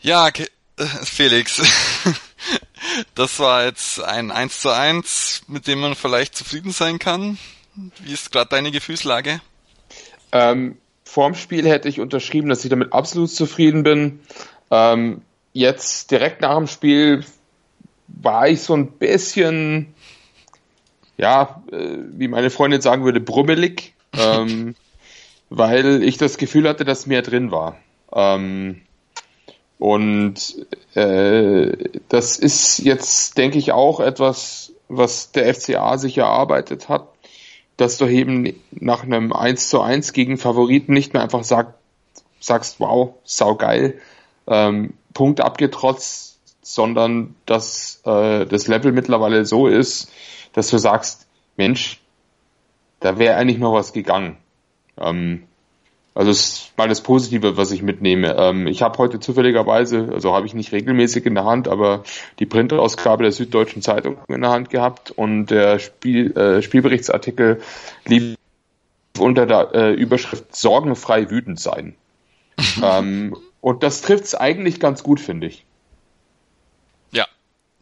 [0.00, 0.44] Ja, äh,
[1.04, 1.62] Felix,
[3.14, 7.38] das war jetzt ein 1 zu 1, mit dem man vielleicht zufrieden sein kann.
[8.02, 9.40] Wie ist gerade deine Gefühlslage?
[10.32, 14.20] Ähm, vorm Spiel hätte ich unterschrieben, dass ich damit absolut zufrieden bin.
[14.70, 17.24] Ähm, jetzt direkt nach dem Spiel
[18.08, 19.94] war ich so ein bisschen,
[21.16, 24.74] ja, äh, wie meine Freundin sagen würde, brummelig, ähm,
[25.50, 27.78] weil ich das Gefühl hatte, dass mehr drin war.
[28.12, 28.82] Ähm,
[29.78, 31.72] und äh,
[32.08, 37.08] das ist jetzt, denke ich, auch etwas, was der FCA sich erarbeitet hat,
[37.76, 41.74] dass du eben nach einem 1 zu 1 gegen Favoriten nicht mehr einfach sagt,
[42.40, 44.00] sagst, wow, saugeil,
[44.46, 50.10] ähm, Punkt abgetrotzt, sondern dass äh, das Level mittlerweile so ist,
[50.52, 52.00] dass du sagst, Mensch,
[53.00, 54.38] da wäre eigentlich noch was gegangen.
[54.98, 55.46] Ähm,
[56.16, 58.34] also das ist mal das Positive, was ich mitnehme.
[58.38, 62.04] Ähm, ich habe heute zufälligerweise, also habe ich nicht regelmäßig in der Hand, aber
[62.38, 67.60] die Printerausgabe der Süddeutschen Zeitung in der Hand gehabt und der Spiel, äh, Spielberichtsartikel
[68.06, 68.38] lief
[69.18, 71.94] unter der äh, Überschrift Sorgenfrei wütend sein.
[72.82, 75.66] ähm, und das trifft es eigentlich ganz gut, finde ich.
[77.12, 77.26] Ja,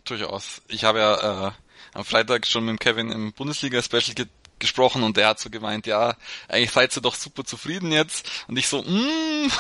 [0.05, 0.61] durchaus.
[0.67, 1.51] Ich habe ja äh,
[1.93, 4.27] am Freitag schon mit Kevin im Bundesliga-Special
[4.59, 6.17] gesprochen und der hat so gemeint, ja,
[6.49, 8.31] eigentlich seid ihr doch super zufrieden jetzt.
[8.49, 9.51] Und ich so, mm,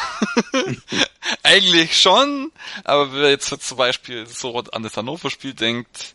[1.43, 2.53] eigentlich schon,
[2.85, 6.15] aber wenn jetzt zum Beispiel so an das Hannover-Spiel denkt,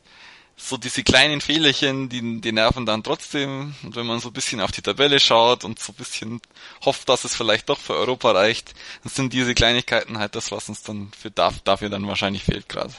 [0.60, 3.74] so diese kleinen Fehlerchen, die, die nerven dann trotzdem.
[3.84, 6.42] Und wenn man so ein bisschen auf die Tabelle schaut und so ein bisschen
[6.84, 10.68] hofft, dass es vielleicht doch für Europa reicht, dann sind diese Kleinigkeiten halt das, was
[10.68, 12.94] uns dann für dafür dann wahrscheinlich fehlt gerade.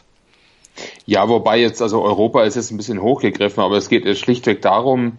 [1.04, 5.18] Ja, wobei jetzt, also Europa ist jetzt ein bisschen hochgegriffen, aber es geht schlichtweg darum,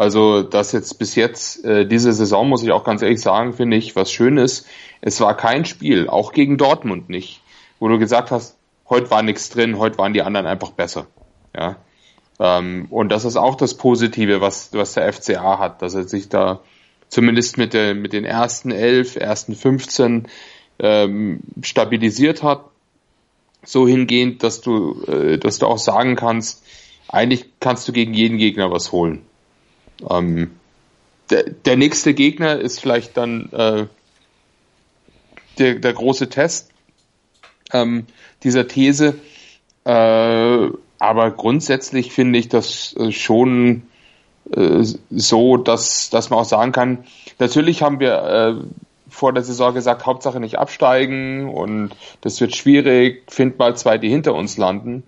[0.00, 3.76] also dass jetzt bis jetzt, äh, diese Saison, muss ich auch ganz ehrlich sagen, finde
[3.76, 4.66] ich, was schön ist,
[5.02, 7.42] es war kein Spiel, auch gegen Dortmund nicht,
[7.80, 8.56] wo du gesagt hast,
[8.88, 11.06] heute war nichts drin, heute waren die anderen einfach besser.
[11.54, 11.76] Ja.
[12.38, 16.30] Ähm, und das ist auch das Positive, was, was der FCA hat, dass er sich
[16.30, 16.60] da
[17.10, 20.28] zumindest mit, der, mit den ersten elf, ersten 15
[20.78, 22.64] ähm, stabilisiert hat,
[23.64, 26.64] so hingehend, dass du, äh, dass du auch sagen kannst,
[27.06, 29.26] eigentlich kannst du gegen jeden Gegner was holen.
[30.08, 30.52] Ähm,
[31.30, 33.86] der, der nächste Gegner ist vielleicht dann äh,
[35.58, 36.70] der, der große Test
[37.72, 38.06] ähm,
[38.42, 39.14] dieser These.
[39.84, 43.82] Äh, aber grundsätzlich finde ich das äh, schon
[44.54, 47.04] äh, so, dass, dass man auch sagen kann,
[47.38, 48.64] natürlich haben wir äh,
[49.08, 54.08] vor der Saison gesagt, Hauptsache nicht absteigen und das wird schwierig, find mal zwei, die
[54.08, 55.02] hinter uns landen.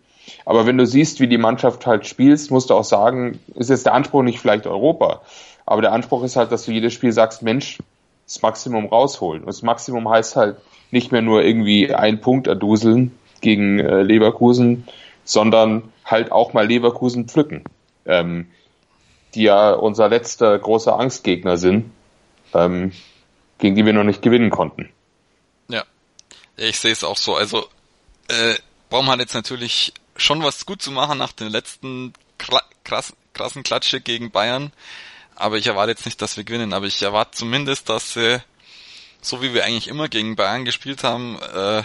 [0.45, 3.87] Aber wenn du siehst, wie die Mannschaft halt spielst, musst du auch sagen, ist jetzt
[3.87, 5.23] der Anspruch nicht vielleicht Europa,
[5.67, 7.79] aber der Anspruch ist halt, dass du jedes Spiel sagst, Mensch,
[8.27, 9.43] das Maximum rausholen.
[9.43, 10.57] Und das Maximum heißt halt
[10.91, 14.87] nicht mehr nur irgendwie einen Punkt erduseln gegen äh, Leverkusen,
[15.25, 17.65] sondern halt auch mal Leverkusen pflücken,
[18.07, 18.51] ähm,
[19.35, 21.91] die ja unser letzter großer Angstgegner sind,
[22.55, 22.93] ähm,
[23.59, 24.89] gegen die wir noch nicht gewinnen konnten.
[25.69, 25.85] Ja,
[26.57, 27.35] ich sehe es auch so.
[27.35, 27.67] Also
[28.29, 28.55] äh,
[28.91, 34.01] Baum hat jetzt natürlich schon was gut zu machen nach den letzten krass, krassen Klatsche
[34.01, 34.73] gegen Bayern.
[35.35, 36.73] Aber ich erwarte jetzt nicht, dass wir gewinnen.
[36.73, 38.41] Aber ich erwarte zumindest, dass sie,
[39.21, 41.83] so wie wir eigentlich immer gegen Bayern gespielt haben, äh,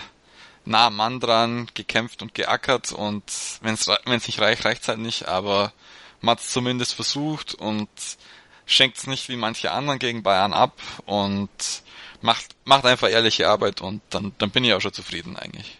[0.65, 2.91] nah am Mann dran, gekämpft und geackert.
[2.91, 3.23] Und
[3.61, 5.27] wenn es nicht reicht, reicht es halt nicht.
[5.27, 5.73] Aber
[6.21, 7.89] es zumindest versucht und
[8.65, 11.49] schenkt es nicht wie manche anderen gegen Bayern ab und
[12.21, 15.79] macht, macht einfach ehrliche Arbeit und dann, dann bin ich auch schon zufrieden eigentlich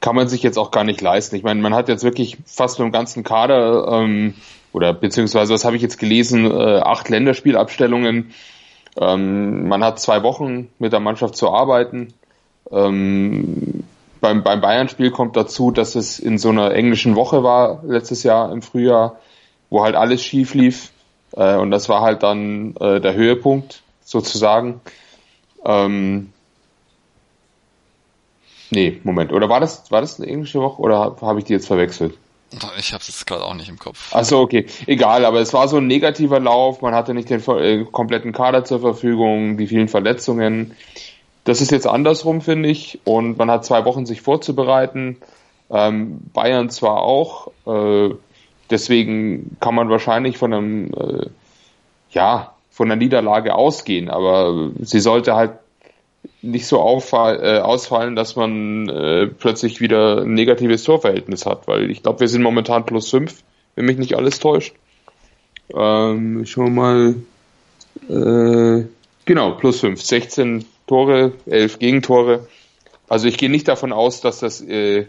[0.00, 1.36] kann man sich jetzt auch gar nicht leisten.
[1.36, 4.34] Ich meine, man hat jetzt wirklich fast mit dem ganzen Kader ähm,
[4.72, 8.32] oder beziehungsweise, was habe ich jetzt gelesen, äh, acht Länderspielabstellungen.
[9.00, 12.12] Ähm, man hat zwei Wochen mit der Mannschaft zu arbeiten.
[12.70, 13.84] Ähm,
[14.20, 18.52] beim, beim Bayern-Spiel kommt dazu, dass es in so einer englischen Woche war, letztes Jahr
[18.52, 19.18] im Frühjahr,
[19.70, 20.90] wo halt alles schief lief.
[21.32, 24.80] Äh, und das war halt dann äh, der Höhepunkt sozusagen.
[25.64, 26.32] Ähm,
[28.70, 29.32] Nee, Moment.
[29.32, 32.14] Oder war das, war das eine englische Woche oder habe hab ich die jetzt verwechselt?
[32.78, 34.10] Ich habe es jetzt gerade auch nicht im Kopf.
[34.12, 34.66] Ach so, okay.
[34.86, 36.80] Egal, aber es war so ein negativer Lauf.
[36.80, 40.74] Man hatte nicht den äh, kompletten Kader zur Verfügung, die vielen Verletzungen.
[41.44, 43.00] Das ist jetzt andersrum, finde ich.
[43.04, 45.18] Und man hat zwei Wochen sich vorzubereiten.
[45.70, 47.50] Ähm, Bayern zwar auch.
[47.66, 48.14] Äh,
[48.70, 51.26] deswegen kann man wahrscheinlich von einem, äh,
[52.10, 54.08] ja, von einer Niederlage ausgehen.
[54.08, 55.52] Aber sie sollte halt
[56.42, 61.90] nicht so auffall, äh, ausfallen, dass man äh, plötzlich wieder ein negatives Torverhältnis hat, weil
[61.90, 63.42] ich glaube, wir sind momentan plus fünf,
[63.74, 64.74] wenn mich nicht alles täuscht.
[65.74, 67.14] Ähm, wir mal.
[68.08, 68.86] Äh,
[69.24, 72.48] genau, plus fünf, 16 Tore, 11 Gegentore.
[73.08, 75.06] Also ich gehe nicht davon aus, dass das äh,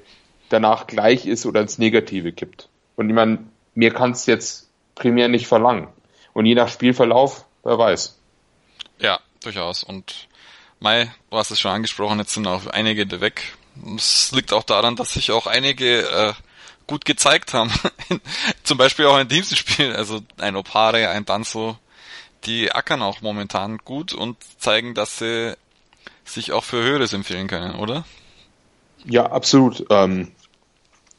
[0.49, 2.69] danach gleich ist oder ins Negative kippt.
[2.95, 3.39] Und ich meine,
[3.75, 5.87] mir kann es jetzt primär nicht verlangen.
[6.33, 8.19] Und je nach Spielverlauf, wer weiß.
[8.99, 9.83] Ja, durchaus.
[9.83, 10.27] Und
[10.81, 13.57] Mai, du hast es schon angesprochen, jetzt sind auch einige weg.
[13.97, 16.33] Es liegt auch daran, dass sich auch einige äh,
[16.87, 17.69] gut gezeigt haben.
[18.63, 21.77] Zum Beispiel auch in Spiel, also ein Opare, ein Danzo,
[22.45, 25.53] die ackern auch momentan gut und zeigen, dass sie
[26.23, 28.05] sich auch für Höheres empfehlen können, oder?
[29.05, 29.85] Ja, absolut.
[29.89, 30.31] Ähm,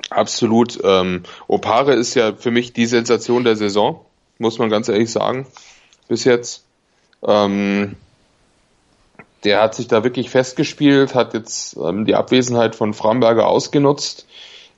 [0.08, 0.78] absolut.
[0.82, 4.04] Ähm, Opare ist ja für mich die Sensation der Saison,
[4.38, 5.46] muss man ganz ehrlich sagen,
[6.08, 6.64] bis jetzt.
[7.22, 7.96] Ähm,
[9.44, 14.26] der hat sich da wirklich festgespielt, hat jetzt ähm, die Abwesenheit von Framberger ausgenutzt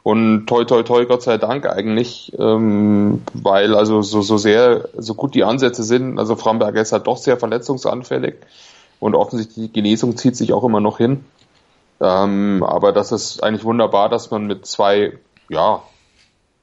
[0.03, 5.15] und toi toi toi Gott sei Dank eigentlich, ähm, weil also so, so sehr, so
[5.15, 8.37] gut die Ansätze sind, also Framberger ist halt doch sehr verletzungsanfällig
[9.01, 11.25] und offensichtlich die Genesung zieht sich auch immer noch hin.
[12.01, 15.83] Ähm, aber das ist eigentlich wunderbar, dass man mit zwei, ja,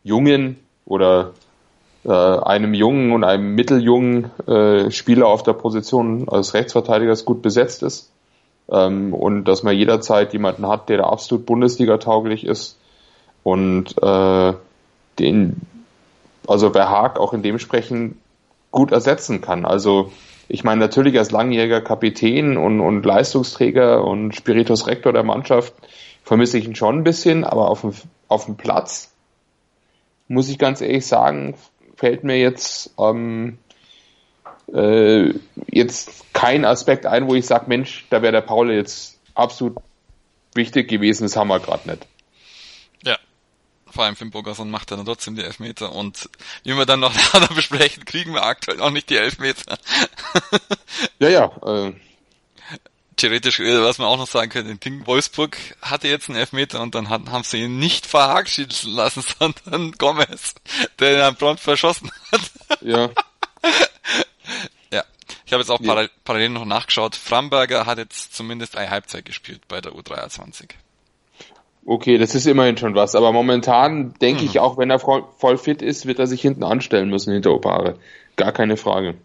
[0.03, 1.31] jungen oder
[2.09, 7.83] äh, einem jungen und einem mitteljungen äh, Spieler auf der Position als Rechtsverteidigers gut besetzt
[7.83, 8.09] ist
[8.71, 12.79] ähm, und dass man jederzeit jemanden hat, der da absolut Bundesliga-tauglich ist
[13.43, 14.53] und äh,
[15.19, 15.61] den
[16.47, 18.19] also bei Haag auch in dem Sprechen
[18.71, 19.65] gut ersetzen kann.
[19.65, 20.11] Also
[20.47, 25.73] ich meine natürlich als langjähriger Kapitän und, und Leistungsträger und Spiritus Rector der Mannschaft
[26.23, 27.93] vermisse ich ihn schon ein bisschen, aber auf dem,
[28.27, 29.11] auf dem Platz
[30.27, 31.55] muss ich ganz ehrlich sagen,
[31.99, 33.59] fällt mir jetzt ähm,
[34.73, 35.33] äh,
[35.67, 39.75] jetzt kein Aspekt ein, wo ich sage, Mensch, da wäre der Paul jetzt absolut
[40.55, 42.07] wichtig gewesen, das haben wir gerade nicht.
[43.03, 43.17] Ja,
[43.87, 46.29] vor allem Finn Bogerson macht dann trotzdem die Elfmeter und
[46.63, 47.13] wie wir dann noch
[47.55, 49.77] besprechen, kriegen wir aktuell auch nicht die Elfmeter.
[51.19, 51.51] ja, ja.
[51.65, 51.93] Äh,
[53.19, 56.95] theoretisch, äh, was man auch noch sagen könnte, Ding Wolfsburg hatte jetzt einen Elfmeter und
[56.95, 60.55] dann haben sie ihn nicht verhagschießen lassen, sondern Gomez,
[60.99, 62.41] der ihn dann prompt verschossen hat.
[62.81, 63.09] Ja.
[64.91, 65.03] ja.
[65.45, 66.07] Ich habe jetzt auch ja.
[66.23, 67.15] parallel noch nachgeschaut.
[67.15, 70.69] Framberger hat jetzt zumindest eine Halbzeit gespielt bei der U23.
[71.85, 73.15] Okay, das ist immerhin schon was.
[73.15, 74.49] Aber momentan denke mhm.
[74.49, 77.97] ich, auch wenn er voll fit ist, wird er sich hinten anstellen müssen hinter Opare.
[78.35, 79.15] Gar keine Frage.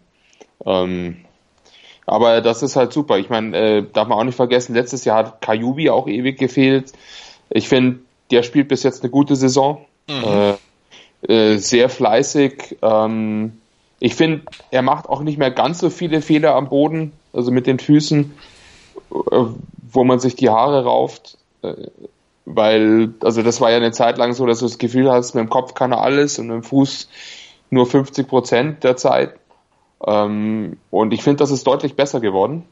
[0.65, 1.24] Ähm,
[2.05, 3.17] aber das ist halt super.
[3.17, 6.93] Ich meine, äh, darf man auch nicht vergessen, letztes Jahr hat Kajubi auch ewig gefehlt.
[7.49, 7.99] Ich finde,
[8.31, 9.85] der spielt bis jetzt eine gute Saison.
[10.07, 10.23] Mhm.
[10.23, 12.77] Äh, äh, sehr fleißig.
[12.81, 13.59] Ähm,
[13.99, 17.65] ich finde, er macht auch nicht mehr ganz so viele Fehler am Boden, also mit
[17.65, 18.33] den Füßen,
[19.31, 19.43] äh,
[19.91, 21.37] wo man sich die Haare rauft.
[21.63, 21.73] Äh,
[22.45, 25.43] weil, also das war ja eine Zeit lang so, dass du das Gefühl hast, mit
[25.43, 27.09] dem Kopf kann er alles und mit dem Fuß
[27.71, 29.33] nur 50 Prozent der Zeit.
[30.05, 32.65] Ähm, und ich finde, das ist deutlich besser geworden.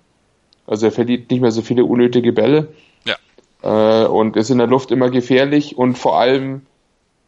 [0.65, 2.73] Also er verliert nicht mehr so viele unnötige Bälle.
[3.05, 3.15] Ja.
[3.61, 6.65] Äh, und ist in der Luft immer gefährlich und vor allem,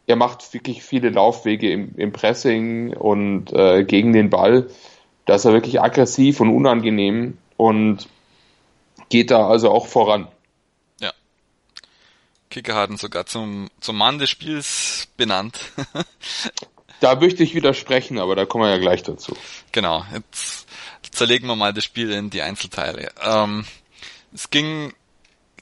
[0.06, 4.68] er macht wirklich viele Laufwege im, im Pressing und äh, gegen den Ball.
[5.24, 8.08] Da ist er wirklich aggressiv und unangenehm und
[9.08, 10.28] geht da also auch voran.
[11.00, 11.12] Ja.
[12.50, 15.58] Kicker hat ihn sogar zum, zum Mann des Spiels benannt.
[17.00, 19.36] da möchte ich widersprechen, aber da kommen wir ja gleich dazu.
[19.72, 20.66] Genau, jetzt
[21.10, 23.10] zerlegen wir mal das Spiel in die Einzelteile.
[23.22, 23.64] Ähm,
[24.34, 24.92] es ging,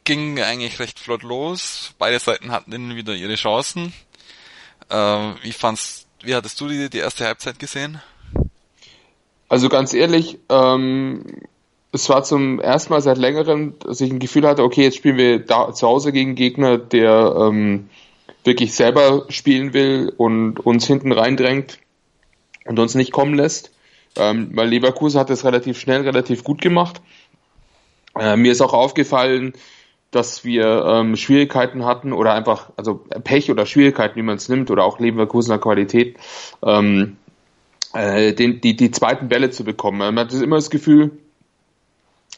[0.04, 1.94] ging eigentlich recht flott los.
[1.98, 3.92] Beide Seiten hatten dann wieder ihre Chancen.
[4.90, 8.00] Ähm, wie fandst, wie hattest du die, die erste Halbzeit gesehen?
[9.48, 11.42] Also ganz ehrlich, ähm,
[11.92, 15.16] es war zum ersten Mal seit längerem, dass ich ein Gefühl hatte, okay, jetzt spielen
[15.16, 17.88] wir da zu Hause gegen einen Gegner, der ähm,
[18.44, 21.78] wirklich selber spielen will und uns hinten reindrängt
[22.66, 23.72] und uns nicht kommen lässt.
[24.16, 27.00] Ähm, weil Leverkusen hat das relativ schnell, relativ gut gemacht.
[28.16, 29.54] Äh, mir ist auch aufgefallen,
[30.10, 34.70] dass wir ähm, Schwierigkeiten hatten oder einfach, also Pech oder Schwierigkeiten, wie man es nimmt,
[34.70, 36.16] oder auch Leverkusener Qualität,
[36.62, 37.16] ähm,
[37.92, 39.98] äh, den, die, die zweiten Bälle zu bekommen.
[39.98, 41.10] Man hat immer das Gefühl,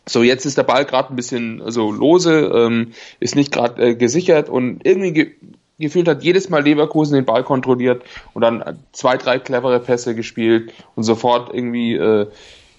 [0.09, 3.95] so jetzt ist der Ball gerade ein bisschen so lose, ähm, ist nicht gerade äh,
[3.95, 5.33] gesichert und irgendwie ge
[5.79, 8.03] gefühlt hat jedes Mal Leverkusen den Ball kontrolliert
[8.35, 12.27] und dann zwei, drei clevere Pässe gespielt und sofort irgendwie äh,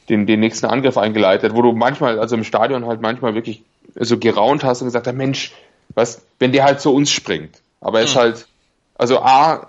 [0.10, 3.64] den, den nächsten Angriff eingeleitet, wo du manchmal, also im Stadion halt manchmal wirklich
[3.96, 5.54] so geraunt hast und gesagt hast, Mensch,
[5.94, 7.62] was, wenn der halt zu uns springt.
[7.82, 8.20] Aber er ist mhm.
[8.20, 8.48] halt,
[8.96, 9.68] also A,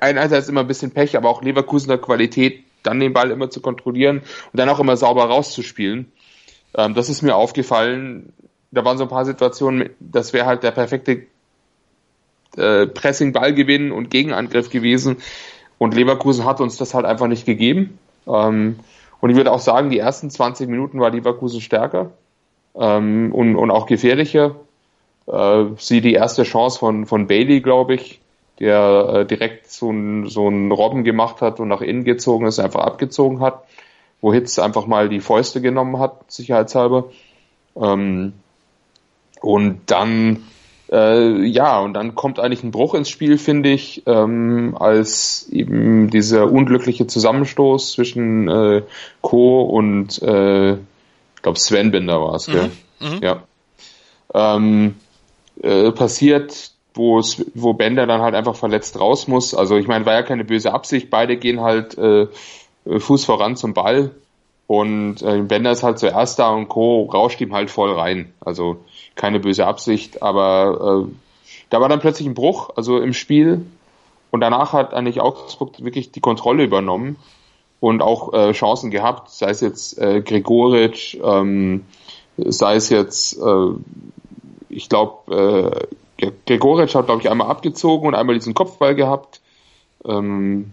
[0.00, 4.18] einerseits immer ein bisschen Pech, aber auch Leverkusener Qualität, dann den Ball immer zu kontrollieren
[4.18, 6.12] und dann auch immer sauber rauszuspielen.
[6.76, 8.32] Ähm, das ist mir aufgefallen.
[8.70, 11.26] Da waren so ein paar Situationen, das wäre halt der perfekte
[12.58, 15.16] äh, Pressing-Ballgewinn und Gegenangriff gewesen.
[15.78, 17.98] Und Leverkusen hat uns das halt einfach nicht gegeben.
[18.26, 18.80] Ähm,
[19.20, 22.10] und ich würde auch sagen, die ersten 20 Minuten war Leverkusen stärker
[22.74, 24.56] ähm, und, und auch gefährlicher.
[25.26, 28.20] Äh, sie die erste Chance von, von Bailey, glaube ich,
[28.60, 32.80] der äh, direkt so ein, so Robben gemacht hat und nach innen gezogen ist, einfach
[32.80, 33.64] abgezogen hat,
[34.20, 37.04] wo Hitz einfach mal die Fäuste genommen hat, sicherheitshalber.
[37.76, 38.32] Ähm,
[39.40, 40.44] und dann
[40.90, 46.10] äh, ja, und dann kommt eigentlich ein Bruch ins Spiel, finde ich, ähm, als eben
[46.10, 48.82] dieser unglückliche Zusammenstoß zwischen äh,
[49.20, 49.62] Co.
[49.62, 52.70] und äh, ich glaube Sven Binder war es, mhm.
[53.00, 53.20] mhm.
[53.22, 53.42] Ja.
[54.34, 54.94] Ähm,
[55.62, 59.54] äh, passiert, wo Bender dann halt einfach verletzt raus muss.
[59.54, 62.26] Also ich meine, war ja keine böse Absicht, beide gehen halt äh,
[62.86, 64.10] Fuß voran zum Ball
[64.66, 67.04] und äh, Bender ist halt zuerst da und Co.
[67.04, 68.32] rauscht ihm halt voll rein.
[68.40, 68.84] Also
[69.18, 71.12] keine böse Absicht, aber äh,
[71.68, 73.66] da war dann plötzlich ein Bruch, also im Spiel.
[74.30, 77.16] Und danach hat eigentlich Augsburg wirklich die Kontrolle übernommen
[77.80, 81.84] und auch äh, Chancen gehabt, sei es jetzt äh, Gregoritsch, ähm,
[82.36, 83.70] sei es jetzt, äh,
[84.68, 85.86] ich glaube,
[86.20, 89.40] äh, Gregoritsch hat, glaube ich, einmal abgezogen und einmal diesen Kopfball gehabt.
[90.04, 90.72] Ähm,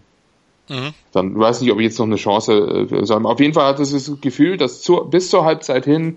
[0.68, 0.94] mhm.
[1.12, 3.12] Dann weiß nicht, ob ich jetzt noch eine Chance äh.
[3.12, 6.16] Auf jeden Fall hat es das Gefühl, dass zur, bis zur Halbzeit hin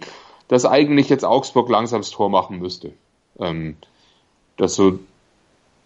[0.49, 2.91] dass eigentlich jetzt Augsburg langsam das Tor machen müsste.
[3.39, 3.77] Ähm,
[4.57, 4.99] dass so,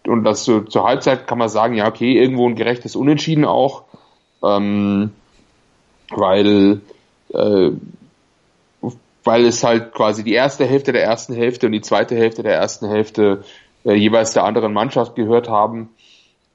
[0.06, 3.84] und das so zur Halbzeit kann man sagen, ja, okay, irgendwo ein gerechtes Unentschieden auch,
[4.42, 5.12] ähm,
[6.10, 6.80] weil,
[7.32, 7.70] äh,
[9.22, 12.56] weil es halt quasi die erste Hälfte der ersten Hälfte und die zweite Hälfte der
[12.56, 13.44] ersten Hälfte
[13.84, 15.90] äh, jeweils der anderen Mannschaft gehört haben.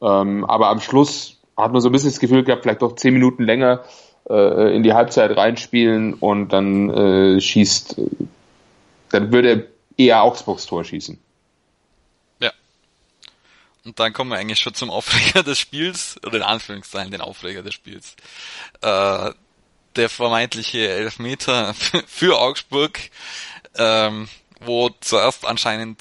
[0.02, 3.14] Ähm, aber am Schluss hat man so ein bisschen das Gefühl gehabt, vielleicht doch zehn
[3.14, 3.84] Minuten länger,
[4.30, 8.00] äh, in die Halbzeit reinspielen und dann äh, schießt,
[9.10, 11.20] dann würde eher Augsburgs Tor schießen.
[12.40, 12.52] Ja.
[13.86, 17.64] Und dann kommen wir eigentlich schon zum Aufreger des Spiels, oder in Anführungszeichen den Aufreger
[17.64, 18.16] des Spiels.
[18.82, 19.32] Äh,
[19.96, 21.74] der vermeintliche Elfmeter
[22.08, 23.00] für Augsburg,
[23.76, 24.30] ähm,
[24.62, 26.00] wo zuerst anscheinend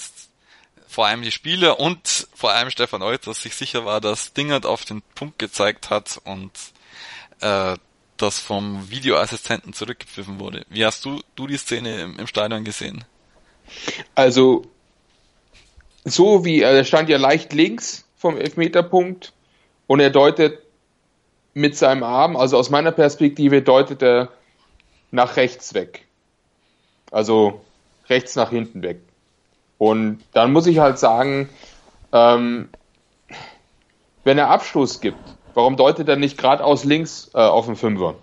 [0.86, 4.84] vor allem die Spieler und vor allem Stefan Euters sich sicher war, dass Dingert auf
[4.84, 6.52] den Punkt gezeigt hat und
[7.40, 7.76] äh,
[8.22, 10.64] das vom Videoassistenten zurückgepfiffen wurde.
[10.68, 13.04] Wie hast du, du die Szene im, im Stadion gesehen?
[14.14, 14.62] Also,
[16.04, 19.32] so wie, er stand ja leicht links vom Elfmeterpunkt
[19.86, 20.58] und er deutet
[21.54, 24.28] mit seinem Arm, also aus meiner Perspektive deutet er
[25.10, 26.06] nach rechts weg.
[27.10, 27.64] Also
[28.08, 29.00] rechts nach hinten weg.
[29.78, 31.48] Und dann muss ich halt sagen,
[32.12, 32.68] ähm,
[34.24, 38.14] wenn er Abschluss gibt, Warum deutet er nicht geradeaus links äh, auf den Fünfer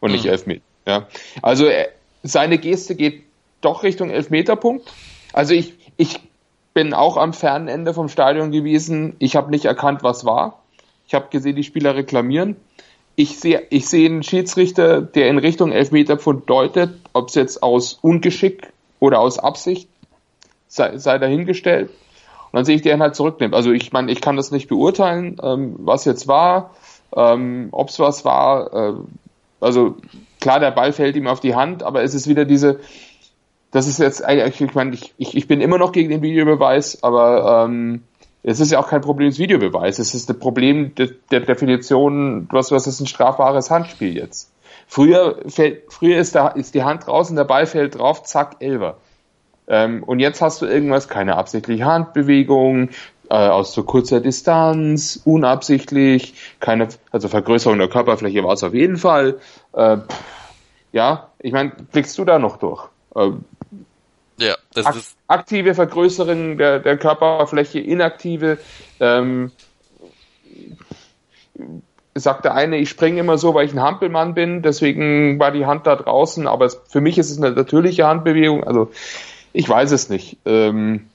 [0.00, 0.30] und nicht mhm.
[0.30, 0.62] Elfmeter?
[0.86, 1.06] Ja?
[1.42, 1.88] Also äh,
[2.22, 3.24] seine Geste geht
[3.60, 4.90] doch Richtung Elfmeterpunkt.
[5.34, 6.18] Also ich, ich
[6.72, 9.16] bin auch am fernen Ende vom Stadion gewesen.
[9.18, 10.62] Ich habe nicht erkannt, was war.
[11.06, 12.56] Ich habe gesehen, die Spieler reklamieren.
[13.16, 17.98] Ich sehe ich sehe einen Schiedsrichter, der in Richtung Elfmeterpfund deutet, ob es jetzt aus
[18.00, 18.66] Ungeschick
[18.98, 19.90] oder aus Absicht
[20.68, 21.90] sei, sei dahingestellt.
[22.50, 23.54] Und dann sehe ich, der ihn halt zurücknimmt.
[23.54, 26.70] Also ich meine, ich kann das nicht beurteilen, ähm, was jetzt war,
[27.14, 28.72] ähm, ob es was war.
[28.72, 28.94] Äh,
[29.60, 29.96] also
[30.40, 32.80] klar, der Ball fällt ihm auf die Hand, aber es ist wieder diese,
[33.70, 37.64] das ist jetzt ich meine, ich, ich, ich bin immer noch gegen den Videobeweis, aber
[37.66, 38.02] ähm,
[38.42, 39.98] es ist ja auch kein Problem des Videobeweis.
[39.98, 44.52] Es ist das Problem der, der Definition, was, was ist ein strafbares Handspiel jetzt.
[44.86, 48.96] Früher, fällt, früher ist, da, ist die Hand draußen, der Ball fällt drauf, zack, Elver.
[49.68, 52.88] Ähm, und jetzt hast du irgendwas, keine absichtliche Handbewegung,
[53.30, 58.96] äh, aus zu kurzer Distanz, unabsichtlich, keine, also Vergrößerung der Körperfläche war es auf jeden
[58.96, 59.38] Fall.
[59.74, 59.98] Äh,
[60.92, 62.88] ja, ich meine, blickst du da noch durch?
[63.14, 63.30] Äh,
[64.38, 68.58] ja, das Ak ist aktive Vergrößerung der, der Körperfläche, inaktive.
[69.00, 69.50] Ähm,
[72.14, 75.66] sagt der eine, ich springe immer so, weil ich ein Hampelmann bin, deswegen war die
[75.66, 78.90] Hand da draußen, aber es, für mich ist es eine natürliche Handbewegung, also
[79.58, 80.36] ich weiß es nicht.
[80.44, 81.10] Ähm,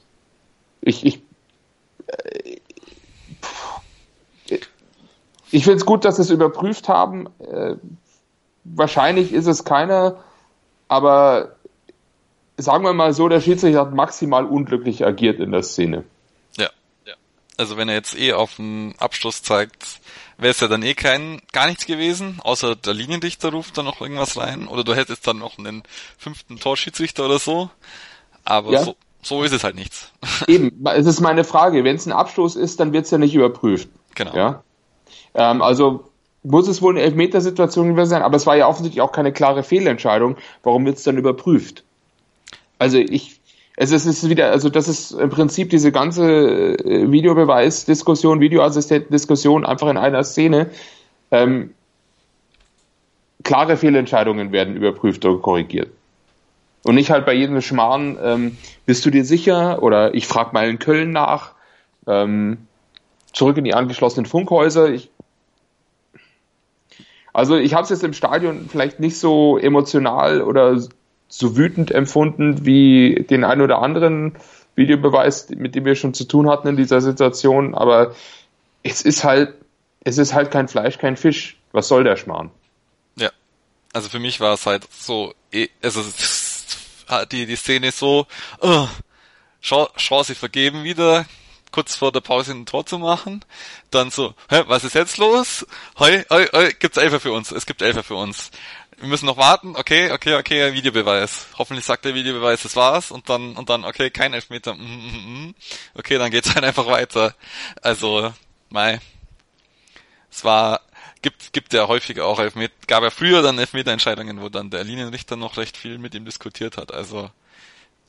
[0.81, 1.21] ich ich,
[2.07, 2.59] äh,
[5.49, 7.27] ich finde es gut, dass sie es überprüft haben.
[7.39, 7.75] Äh,
[8.65, 10.21] wahrscheinlich ist es keiner,
[10.89, 11.55] aber
[12.57, 16.03] sagen wir mal so, der Schiedsrichter hat maximal unglücklich agiert in der Szene.
[16.57, 16.69] Ja,
[17.05, 17.13] ja.
[17.55, 20.01] Also wenn er jetzt eh auf den Abschluss zeigt,
[20.37, 24.01] wäre es ja dann eh kein gar nichts gewesen, außer der Linienrichter ruft dann noch
[24.01, 24.67] irgendwas rein.
[24.67, 25.83] Oder du hättest dann noch einen
[26.17, 27.69] fünften Torschiedsrichter oder so.
[28.45, 28.83] Aber Ja.
[28.83, 30.11] so, so ist es halt nichts.
[30.47, 31.83] Eben, es ist meine Frage.
[31.83, 33.89] Wenn es ein Abstoß ist, dann wird es ja nicht überprüft.
[34.15, 34.35] genau.
[34.35, 34.63] Ja.
[35.33, 36.05] Ähm, also
[36.43, 39.63] muss es wohl eine Elfmetersituation gewesen sein, aber es war ja offensichtlich auch keine klare
[39.63, 40.35] Fehlentscheidung.
[40.61, 41.83] Warum wird es dann überprüft?
[42.79, 43.39] Also ich,
[43.77, 49.97] es ist, wieder, also das ist im Prinzip diese ganze äh, Videobeweis-Diskussion, Videoassistent-Diskussion einfach in
[49.97, 50.69] einer Szene.
[51.31, 51.73] Ähm,
[53.43, 55.89] klare Fehlentscheidungen werden überprüft oder korrigiert.
[56.83, 59.81] Und nicht halt bei jedem Schmarrn, ähm, bist du dir sicher?
[59.81, 61.53] Oder ich frage mal in Köln nach.
[62.07, 62.67] Ähm,
[63.31, 64.89] zurück in die angeschlossenen Funkhäuser.
[64.89, 65.09] Ich,
[67.31, 70.77] also ich habe es jetzt im Stadion vielleicht nicht so emotional oder
[71.29, 74.35] so wütend empfunden wie den ein oder anderen
[74.75, 77.73] Videobeweis, mit dem wir schon zu tun hatten in dieser Situation.
[77.75, 78.13] Aber
[78.83, 79.53] es ist halt,
[80.03, 81.57] es ist halt kein Fleisch, kein Fisch.
[81.71, 82.51] Was soll der Schmarrn?
[83.15, 83.29] Ja.
[83.93, 86.42] Also für mich war es halt so, eh- also es-
[87.31, 88.27] die, die Szene so,
[88.61, 88.87] uh,
[89.61, 91.25] Chance vergeben wieder,
[91.71, 93.43] kurz vor der Pause ein Tor zu machen.
[93.91, 95.65] Dann so, hä, was ist jetzt los?
[95.99, 98.51] Hoi, hoi, hoi, gibt's Elfer für uns, es gibt Elfer für uns.
[98.97, 101.47] Wir müssen noch warten, okay, okay, okay, Videobeweis.
[101.57, 103.11] Hoffentlich sagt der Videobeweis, das war's.
[103.11, 104.75] Und dann, und dann, okay, kein Elfmeter.
[104.75, 105.55] mm, mm, mm.
[105.95, 107.35] Okay, dann geht's halt einfach weiter.
[107.81, 108.33] Also,
[108.69, 109.01] mei.
[110.31, 110.81] Es war,
[111.23, 115.35] gibt, gibt ja häufiger auch Elfmeter, gab ja früher dann Elfmeterentscheidungen, wo dann der Linienrichter
[115.35, 116.93] noch recht viel mit ihm diskutiert hat.
[116.93, 117.31] Also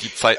[0.03, 0.39] die Zeit,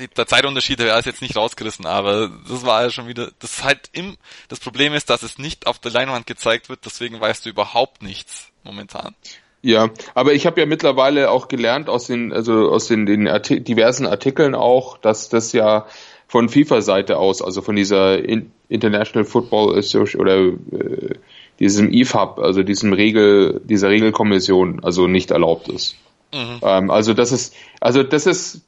[0.00, 3.64] die, der Zeitunterschied wäre jetzt nicht rausgerissen, aber das war ja schon wieder, das ist
[3.64, 4.16] halt im,
[4.48, 8.02] das Problem ist, dass es nicht auf der Leinwand gezeigt wird, deswegen weißt du überhaupt
[8.02, 9.14] nichts momentan.
[9.60, 13.60] Ja, aber ich habe ja mittlerweile auch gelernt aus den, also aus den, den Arti
[13.60, 15.86] diversen Artikeln auch, dass das ja
[16.28, 21.14] von FIFA-Seite aus, also von dieser In International Football Association oder äh,
[21.58, 25.96] diesem IFAB, also diesem Regel, dieser Regelkommission, also nicht erlaubt ist.
[26.32, 26.60] Mhm.
[26.62, 28.62] Ähm, also das ist, also das ist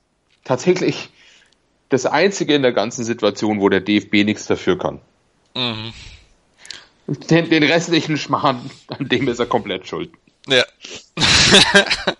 [0.44, 1.10] tatsächlich
[1.88, 5.00] das einzige in der ganzen Situation, wo der DFB nichts dafür kann.
[5.54, 5.92] Mhm.
[7.28, 10.10] Den, den restlichen Schmarrn, an dem ist er komplett schuld.
[10.46, 10.64] Ja.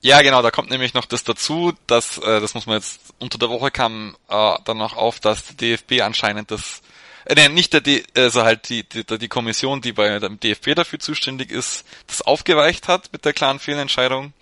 [0.00, 3.38] ja, genau, da kommt nämlich noch das dazu, dass, äh, das muss man jetzt, unter
[3.38, 6.82] der Woche kam äh, dann noch auf, dass der DFB anscheinend das,
[7.30, 10.74] äh, nee, nicht der, D, also halt die, die, die Kommission, die bei dem DFB
[10.74, 14.32] dafür zuständig ist, das aufgeweicht hat mit der klaren Fehlentscheidung,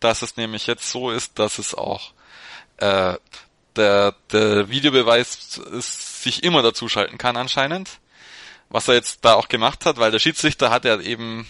[0.00, 2.12] dass es nämlich jetzt so ist, dass es auch
[2.78, 3.14] äh,
[3.76, 7.90] der, der Videobeweis ist, sich immer dazuschalten kann anscheinend.
[8.68, 11.46] Was er jetzt da auch gemacht hat, weil der Schiedsrichter hat ja eben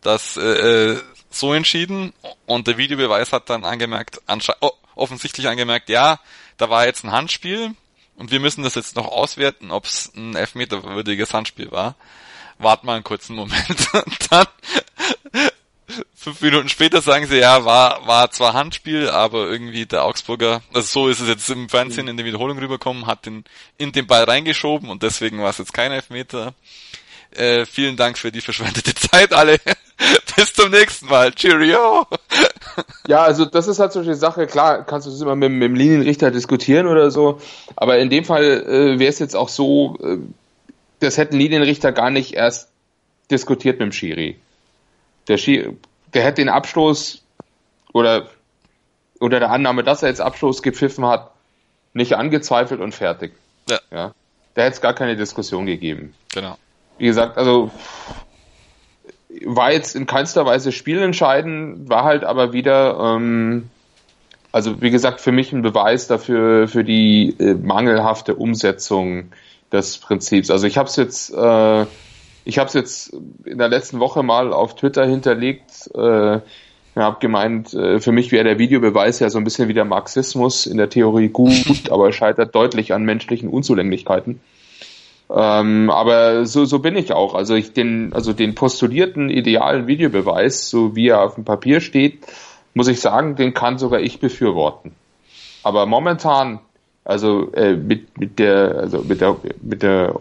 [0.00, 2.12] das äh, äh, so entschieden
[2.46, 4.20] und der Videobeweis hat dann angemerkt,
[4.60, 6.20] oh, offensichtlich angemerkt, ja,
[6.56, 7.74] da war jetzt ein Handspiel
[8.16, 11.94] und wir müssen das jetzt noch auswerten, ob es ein elfmeterwürdiges Handspiel war.
[12.58, 13.88] Wart mal einen kurzen Moment.
[13.92, 14.46] Und dann
[16.14, 20.86] fünf Minuten später sagen sie, ja, war, war zwar Handspiel, aber irgendwie der Augsburger, also
[20.86, 23.44] so ist es jetzt im Fernsehen in der Wiederholung rüberkommen, hat den
[23.78, 26.54] in den Ball reingeschoben und deswegen war es jetzt kein Elfmeter.
[27.30, 29.60] Äh, vielen Dank für die verschwendete Zeit alle.
[30.36, 31.32] Bis zum nächsten Mal.
[31.32, 32.06] Cheerio.
[33.08, 35.62] Ja, also das ist halt so eine Sache, klar, kannst du das immer mit, mit
[35.62, 37.40] dem Linienrichter diskutieren oder so,
[37.74, 40.18] aber in dem Fall äh, wäre es jetzt auch so, äh,
[41.00, 42.68] das hätten Linienrichter gar nicht erst
[43.30, 44.36] diskutiert mit dem Schiri.
[45.28, 45.74] Der, Schiri,
[46.12, 47.22] der hätte den Abstoß
[47.94, 48.28] oder
[49.20, 51.30] oder der Annahme, dass er jetzt Abstoß gepfiffen hat,
[51.92, 53.32] nicht angezweifelt und fertig.
[53.68, 53.78] Ja.
[53.90, 54.14] ja.
[54.54, 56.14] Da hätte es gar keine Diskussion gegeben.
[56.34, 56.56] Genau.
[56.98, 57.70] Wie gesagt, also
[59.44, 63.68] war jetzt in keinster Weise spielentscheidend, war halt aber wieder, ähm,
[64.52, 69.32] also wie gesagt, für mich ein Beweis dafür, für die äh, mangelhafte Umsetzung
[69.72, 70.50] des Prinzips.
[70.50, 71.86] Also ich habe es jetzt, äh,
[72.44, 73.14] ich habe es jetzt
[73.44, 75.90] in der letzten Woche mal auf Twitter hinterlegt.
[75.94, 76.40] Äh,
[77.02, 80.66] habe gemeint, äh, für mich wäre der Videobeweis ja so ein bisschen wie der Marxismus
[80.66, 84.40] in der Theorie gut, aber scheitert deutlich an menschlichen Unzulänglichkeiten.
[85.28, 87.34] Ähm, aber so, so bin ich auch.
[87.34, 92.20] Also ich den, also den postulierten idealen Videobeweis, so wie er auf dem Papier steht,
[92.74, 94.94] muss ich sagen, den kann sogar ich befürworten.
[95.62, 96.60] Aber momentan,
[97.04, 100.20] also äh, mit, mit der, also mit der, mit der,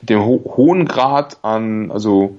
[0.00, 2.38] mit dem ho hohen Grad an, also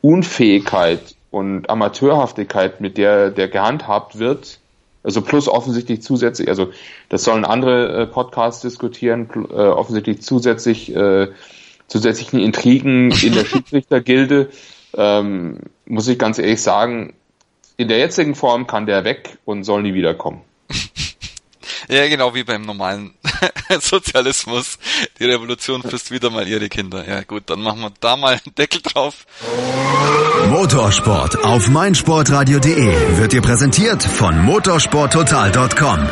[0.00, 4.59] Unfähigkeit und Amateurhaftigkeit, mit der der gehandhabt wird,
[5.02, 6.70] also plus offensichtlich zusätzlich, also
[7.08, 11.28] das sollen andere äh, Podcasts diskutieren, äh, offensichtlich zusätzlich äh,
[11.86, 14.50] zusätzlichen Intrigen in der Schiedsrichtergilde,
[14.96, 17.14] ähm, muss ich ganz ehrlich sagen,
[17.76, 20.42] in der jetzigen Form kann der weg und soll nie wiederkommen.
[21.90, 23.14] Ja, genau wie beim normalen
[23.80, 24.78] Sozialismus.
[25.18, 27.04] Die Revolution frisst wieder mal ihre Kinder.
[27.08, 29.26] Ja gut, dann machen wir da mal einen Deckel drauf.
[30.48, 36.08] Motorsport auf meinsportradio.de wird dir präsentiert von motorsporttotal.com.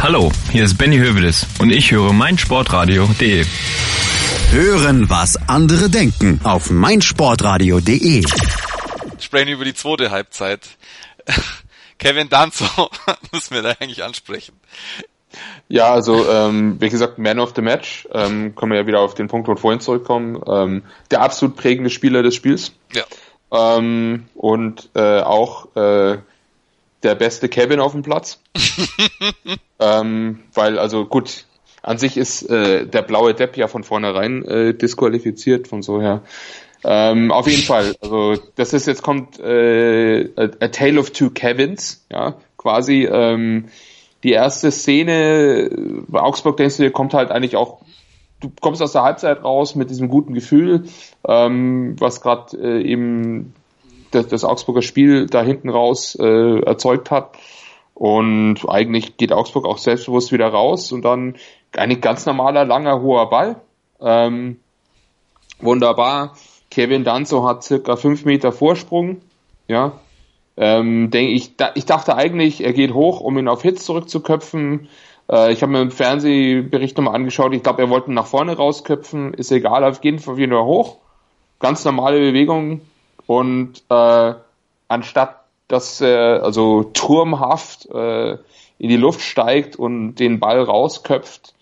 [0.00, 3.44] Hallo, hier ist Benny Hövedes und ich höre meinsportradio.de.
[4.52, 8.24] Hören, was andere denken auf meinsportradio.de.
[9.20, 10.60] Sprechen über die zweite Halbzeit.
[12.02, 12.64] Kevin Danzo
[13.32, 14.58] müssen wir da eigentlich ansprechen.
[15.68, 19.14] Ja, also ähm, wie gesagt, Man of the Match, ähm, können wir ja wieder auf
[19.14, 20.42] den Punkt von vorhin zurückkommen.
[20.46, 20.82] Ähm,
[21.12, 22.72] der absolut prägende Spieler des Spiels.
[22.92, 23.04] Ja.
[23.52, 26.18] Ähm, und äh, auch äh,
[27.04, 28.40] der beste Kevin auf dem Platz.
[29.78, 31.46] ähm, weil, also gut,
[31.82, 36.22] an sich ist äh, der blaue Depp ja von vornherein äh, disqualifiziert, von so her.
[36.84, 41.30] Ähm, auf jeden Fall, also das ist jetzt kommt äh, a, a Tale of Two
[41.30, 43.04] Kevins, ja, quasi.
[43.04, 43.66] Ähm,
[44.22, 45.68] die erste Szene
[46.08, 47.80] bei Augsburg, denkst du dir, kommt halt eigentlich auch,
[48.40, 50.84] du kommst aus der Halbzeit raus mit diesem guten Gefühl,
[51.26, 53.54] ähm, was gerade äh, eben
[54.12, 57.36] das, das Augsburger Spiel da hinten raus äh, erzeugt hat.
[57.94, 61.36] Und eigentlich geht Augsburg auch selbstbewusst wieder raus und dann
[61.76, 63.60] ein ganz normaler, langer, hoher Ball.
[64.00, 64.58] Ähm,
[65.60, 66.34] wunderbar.
[66.72, 69.20] Kevin Danzo hat circa fünf Meter Vorsprung.
[69.68, 70.00] Ja,
[70.56, 74.88] ähm, denke ich, da, ich dachte eigentlich, er geht hoch, um ihn auf Hits zurückzuköpfen.
[75.30, 78.56] Äh, ich habe mir im Fernsehbericht nochmal angeschaut, ich glaube, er wollte ihn nach vorne
[78.56, 80.96] rausköpfen, ist egal, auf jeden Fall wieder hoch.
[81.58, 82.80] Ganz normale Bewegung
[83.26, 84.34] und äh,
[84.88, 91.54] anstatt dass er also turmhaft äh, in die Luft steigt und den Ball rausköpft,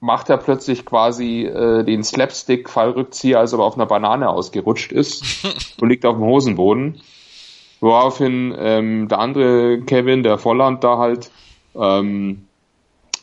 [0.00, 5.24] macht er plötzlich quasi äh, den Slapstick-Fallrückzieher, als ob er auf einer Banane ausgerutscht ist
[5.80, 7.00] und liegt auf dem Hosenboden.
[7.80, 11.30] Woraufhin ähm, der andere Kevin, der Volland da halt,
[11.74, 12.46] ähm,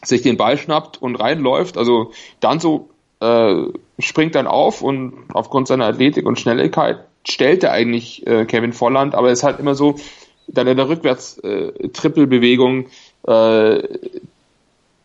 [0.03, 1.77] sich den Ball schnappt und reinläuft.
[1.77, 2.89] Also dann so
[3.19, 3.55] äh,
[3.99, 9.15] springt dann auf und aufgrund seiner Athletik und Schnelligkeit stellt er eigentlich äh, Kevin Volland,
[9.15, 9.95] aber es ist halt immer so,
[10.47, 12.85] dann in der Rückwärts-Trippelbewegung,
[13.27, 13.83] äh,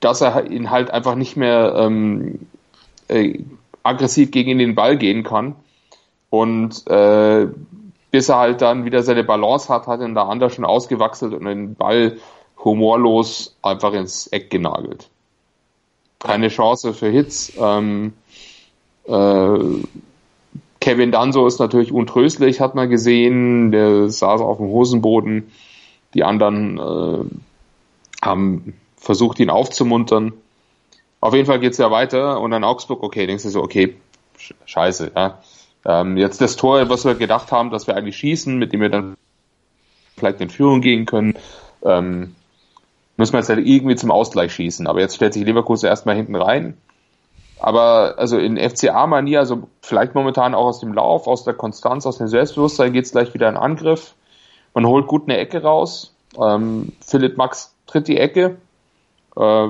[0.02, 2.40] dass er ihn halt einfach nicht mehr ähm,
[3.08, 3.38] äh,
[3.84, 5.54] aggressiv gegen den Ball gehen kann.
[6.28, 7.46] Und äh,
[8.10, 11.44] bis er halt dann wieder seine Balance hat, hat ihn da anders schon ausgewachselt und
[11.44, 12.18] den Ball
[12.58, 15.08] humorlos einfach ins Eck genagelt.
[16.18, 17.52] Keine Chance für Hits.
[17.58, 18.12] Ähm,
[19.04, 19.58] äh,
[20.80, 23.70] Kevin Danso ist natürlich untröstlich, hat man gesehen.
[23.70, 25.52] Der saß auf dem Hosenboden.
[26.14, 30.32] Die anderen äh, haben versucht, ihn aufzumuntern.
[31.20, 33.96] Auf jeden Fall geht's ja weiter und dann Augsburg, okay, denkst du so, okay,
[34.64, 35.38] scheiße, ja.
[35.84, 38.88] Ähm, jetzt das Tor, was wir gedacht haben, dass wir eigentlich schießen, mit dem wir
[38.88, 39.16] dann
[40.16, 41.34] vielleicht in Führung gehen können,
[41.84, 42.36] ähm,
[43.16, 44.86] müssen wir jetzt halt irgendwie zum Ausgleich schießen.
[44.86, 46.76] Aber jetzt stellt sich Leverkusen erstmal hinten rein.
[47.58, 52.18] Aber also in FCA-Manier, also vielleicht momentan auch aus dem Lauf, aus der Konstanz, aus
[52.18, 54.14] dem Selbstbewusstsein geht's gleich wieder in Angriff.
[54.74, 56.14] Man holt gut eine Ecke raus.
[56.40, 58.58] Ähm, Philipp Max tritt die Ecke.
[59.36, 59.68] Äh,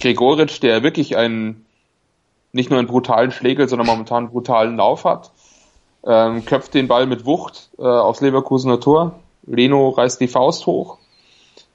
[0.00, 1.64] Gregoritsch, der wirklich ein
[2.52, 5.32] nicht nur einen brutalen Schlägel, sondern momentan einen brutalen Lauf hat.
[6.04, 9.20] Ähm, köpft den Ball mit Wucht äh, aufs Leverkusener Tor.
[9.44, 10.98] Leno reißt die Faust hoch,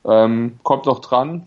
[0.05, 1.45] ähm, kommt noch dran.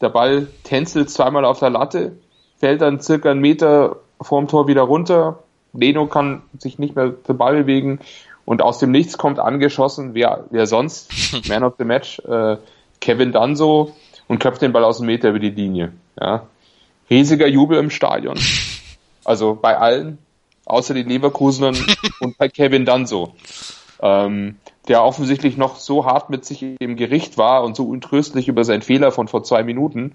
[0.00, 2.16] Der Ball tänzelt zweimal auf der Latte,
[2.58, 5.42] fällt dann circa einen Meter vorm Tor wieder runter.
[5.72, 8.00] Leno kann sich nicht mehr zum Ball bewegen
[8.44, 11.10] und aus dem Nichts kommt angeschossen, wer, wer sonst,
[11.48, 12.56] Man of the Match, äh,
[13.00, 13.94] Kevin Danso
[14.28, 15.92] und köpft den Ball aus dem Meter über die Linie.
[16.20, 16.46] Ja.
[17.10, 18.38] Riesiger Jubel im Stadion.
[19.24, 20.18] Also bei allen,
[20.64, 21.76] außer den Leverkusenern
[22.20, 23.34] und bei Kevin Danso.
[24.00, 24.56] Ähm,
[24.88, 28.82] der offensichtlich noch so hart mit sich im Gericht war und so untröstlich über seinen
[28.82, 30.12] Fehler von vor zwei Minuten,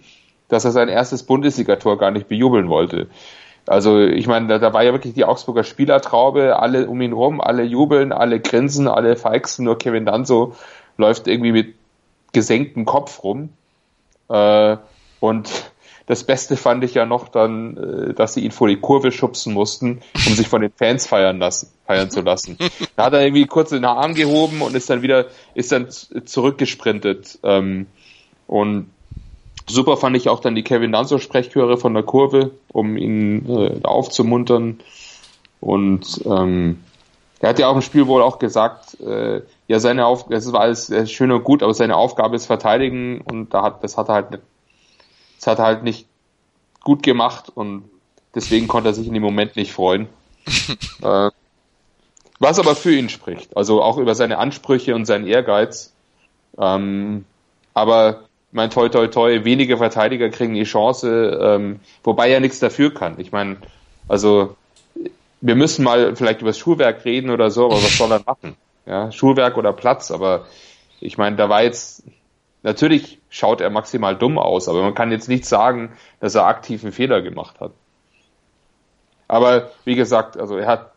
[0.48, 3.08] dass er sein erstes Bundesligator gar nicht bejubeln wollte.
[3.66, 7.42] Also ich meine, da, da war ja wirklich die Augsburger Spielertraube, alle um ihn rum,
[7.42, 10.56] alle jubeln, alle grinsen, alle feixen, nur Kevin Danso
[10.98, 11.76] läuft irgendwie mit
[12.32, 13.50] gesenktem Kopf rum.
[14.30, 14.78] Äh,
[15.20, 15.72] und
[16.10, 19.54] das Beste fand ich ja noch dann, äh, dass sie ihn vor die Kurve schubsen
[19.54, 22.58] mussten, um sich von den Fans feiern lassen, feiern zu lassen.
[22.96, 27.38] Da hat er irgendwie kurz den Arm gehoben und ist dann wieder, ist dann zurückgesprintet.
[27.44, 27.86] Ähm,
[28.48, 28.90] und
[29.68, 33.80] super fand ich auch dann die Kevin Danzo Sprechchöre von der Kurve, um ihn äh,
[33.84, 34.80] aufzumuntern.
[35.60, 36.80] Und ähm,
[37.40, 40.62] er hat ja auch im Spiel wohl auch gesagt, äh, ja, seine Aufgabe, das war
[40.62, 44.16] alles schön und gut, aber seine Aufgabe ist verteidigen und da hat, das hat er
[44.16, 44.44] halt nicht
[45.38, 46.08] das hat er halt nicht
[46.82, 47.84] gut gemacht und
[48.34, 50.10] deswegen konnte er sich in dem Moment nicht freuen.
[51.04, 51.30] äh,
[52.40, 55.94] was aber für ihn spricht, also auch über seine Ansprüche und seinen Ehrgeiz.
[56.58, 57.26] Ähm,
[57.76, 62.92] aber mein toi toi toi, wenige Verteidiger kriegen die Chance, ähm, wobei er nichts dafür
[62.92, 63.20] kann.
[63.20, 63.58] Ich meine,
[64.08, 64.56] also
[65.42, 68.56] wir müssen mal vielleicht über das Schulwerk reden oder so, aber was soll er machen?
[68.90, 70.48] Ja, Schulwerk oder Platz, aber
[71.00, 72.04] ich meine, da war jetzt
[72.62, 76.84] Natürlich schaut er maximal dumm aus, aber man kann jetzt nicht sagen, dass er aktiv
[76.84, 77.72] einen Fehler gemacht hat.
[79.28, 80.92] Aber wie gesagt, also er hat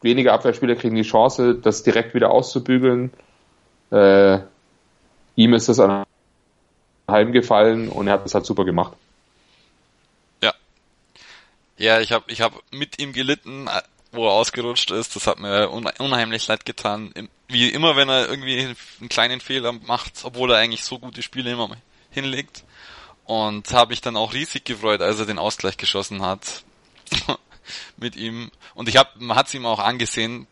[0.00, 3.12] wenige Abwehrspieler kriegen die Chance, das direkt wieder auszubügeln.
[3.90, 4.38] Äh,
[5.34, 5.82] ihm ist das
[7.10, 8.94] heimgefallen und er hat das halt super gemacht.
[10.42, 10.54] Ja.
[11.76, 13.68] Ja, ich habe ich hab mit ihm gelitten,
[14.16, 15.14] wo er ausgerutscht ist.
[15.14, 17.12] Das hat mir unheimlich leid getan.
[17.48, 21.52] Wie immer, wenn er irgendwie einen kleinen Fehler macht, obwohl er eigentlich so gute Spiele
[21.52, 21.76] immer
[22.10, 22.64] hinlegt.
[23.24, 26.64] Und habe ich dann auch riesig gefreut, als er den Ausgleich geschossen hat
[27.96, 28.50] mit ihm.
[28.74, 30.46] Und ich habe, man hat es ihm auch angesehen,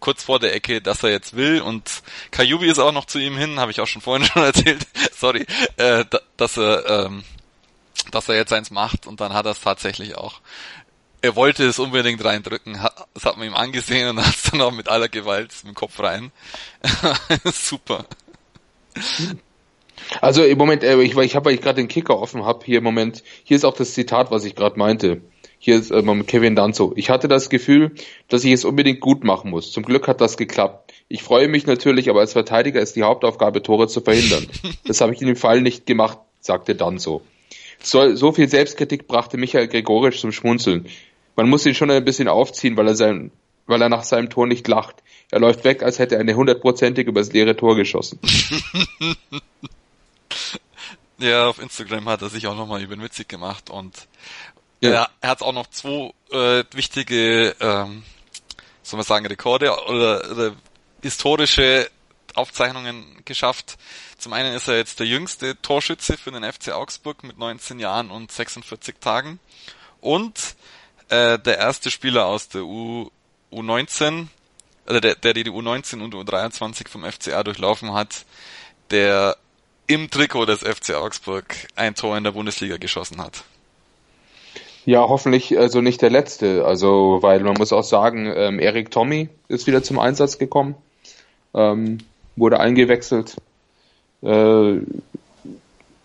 [0.00, 1.62] kurz vor der Ecke, dass er jetzt will.
[1.62, 4.86] Und Kajubi ist auch noch zu ihm hin, habe ich auch schon vorhin schon erzählt.
[5.16, 6.04] Sorry, äh,
[6.36, 7.24] dass er, ähm,
[8.10, 9.06] dass er jetzt eins macht.
[9.06, 10.40] Und dann hat er es tatsächlich auch
[11.24, 12.78] er wollte es unbedingt reindrücken,
[13.14, 15.98] das hat man ihm angesehen und hat es dann auch mit aller Gewalt dem Kopf
[16.00, 16.30] rein.
[17.46, 18.04] Super.
[20.20, 22.78] Also im Moment, äh, ich, ich habe, weil ich gerade den Kicker offen habe, hier
[22.78, 25.22] im Moment, hier ist auch das Zitat, was ich gerade meinte.
[25.58, 26.92] Hier ist ähm, Kevin Danzo.
[26.94, 27.92] Ich hatte das Gefühl,
[28.28, 29.72] dass ich es unbedingt gut machen muss.
[29.72, 30.92] Zum Glück hat das geklappt.
[31.08, 34.46] Ich freue mich natürlich, aber als Verteidiger ist die Hauptaufgabe, Tore zu verhindern.
[34.86, 37.22] Das habe ich in dem Fall nicht gemacht, sagte Danzo.
[37.82, 40.86] So, so viel Selbstkritik brachte Michael Gregorisch zum Schmunzeln
[41.36, 43.30] man muss ihn schon ein bisschen aufziehen, weil er sein,
[43.66, 44.96] weil er nach seinem Tor nicht lacht.
[45.30, 48.20] Er läuft weg, als hätte er eine hundertprozentig übers leere Tor geschossen.
[51.18, 54.06] ja, auf Instagram hat er sich auch nochmal über den witzig gemacht und
[54.80, 54.90] ja.
[54.90, 58.02] er, er hat auch noch zwei äh, wichtige, ähm,
[58.82, 60.52] soll man sagen, Rekorde oder, oder
[61.02, 61.90] historische
[62.34, 63.76] Aufzeichnungen geschafft.
[64.18, 68.10] Zum einen ist er jetzt der jüngste Torschütze für den FC Augsburg mit 19 Jahren
[68.10, 69.38] und 46 Tagen.
[70.00, 70.56] Und
[71.08, 73.10] äh, der erste Spieler aus der U,
[73.52, 74.26] U19,
[74.88, 78.24] oder der, der die U19 und U23 vom FCA durchlaufen hat,
[78.90, 79.36] der
[79.86, 81.44] im Trikot des FC Augsburg
[81.76, 83.44] ein Tor in der Bundesliga geschossen hat.
[84.86, 86.64] Ja, hoffentlich also nicht der letzte.
[86.66, 90.74] Also, weil man muss auch sagen, ähm, Erik Tommy ist wieder zum Einsatz gekommen,
[91.54, 91.98] ähm,
[92.36, 93.36] wurde eingewechselt.
[94.22, 94.80] Äh,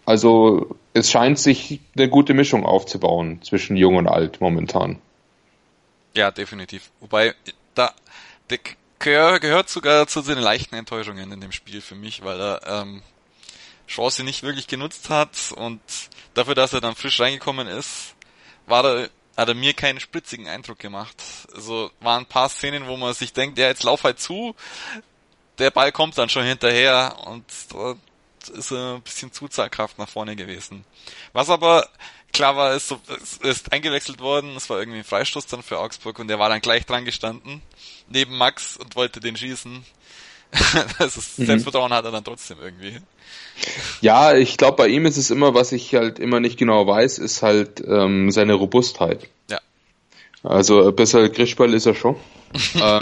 [0.06, 5.02] also es scheint sich eine gute Mischung aufzubauen zwischen Jung und Alt momentan.
[6.16, 6.92] Ja, definitiv.
[7.00, 7.34] Wobei,
[7.76, 7.94] da,
[8.50, 8.60] der
[9.00, 13.02] gehört sogar zu den leichten Enttäuschungen in dem Spiel für mich, weil er ähm,
[13.88, 15.82] Chance nicht wirklich genutzt hat und
[16.34, 18.16] dafür, dass er dann frisch reingekommen ist,
[18.68, 21.16] war er, hat er mir keinen spritzigen Eindruck gemacht.
[21.54, 24.56] Also waren ein paar Szenen, wo man sich denkt, ja, jetzt lauf halt zu,
[25.58, 27.46] der Ball kommt dann schon hinterher und
[28.48, 30.86] ist er ein bisschen zu zaghaft nach vorne gewesen.
[31.34, 31.90] Was aber
[32.32, 33.00] klar war, ist, so,
[33.42, 36.62] ist eingewechselt worden, es war irgendwie ein Freistoß dann für Augsburg und er war dann
[36.62, 37.62] gleich dran gestanden,
[38.08, 39.84] neben Max und wollte den schießen.
[41.00, 41.46] das ist, mhm.
[41.46, 42.98] Selbstvertrauen hat er dann trotzdem irgendwie.
[44.02, 47.20] Ja, ich glaube, bei ihm ist es immer, was ich halt immer nicht genau weiß,
[47.20, 49.30] ist halt ähm, seine Robustheit.
[49.50, 49.60] Ja.
[50.42, 52.16] Also bisschen Grischball ist er schon.
[52.76, 53.02] äh,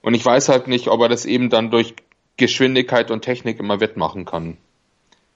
[0.00, 1.94] und ich weiß halt nicht, ob er das eben dann durch
[2.42, 4.56] Geschwindigkeit und Technik immer wettmachen kann.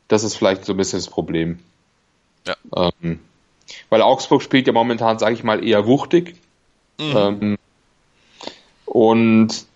[0.09, 1.61] Das ist vielleicht so ein bisschen das Problem.
[2.46, 2.57] Ja.
[2.74, 3.20] Ähm,
[3.88, 6.36] weil Augsburg spielt ja momentan, sage ich mal, eher wuchtig.
[6.98, 7.16] Mhm.
[7.16, 7.59] Ähm,
[8.84, 9.66] und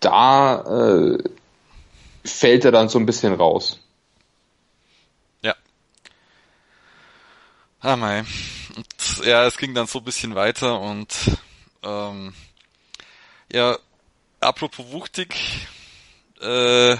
[0.00, 1.18] da äh,
[2.24, 3.80] fällt er dann so ein bisschen raus.
[5.42, 5.54] Ja.
[7.80, 8.24] Ah, mei.
[8.76, 11.08] Und, ja, es ging dann so ein bisschen weiter und
[11.82, 12.34] ähm,
[13.52, 13.78] ja,
[14.40, 15.36] apropos wuchtig,
[16.42, 16.96] äh,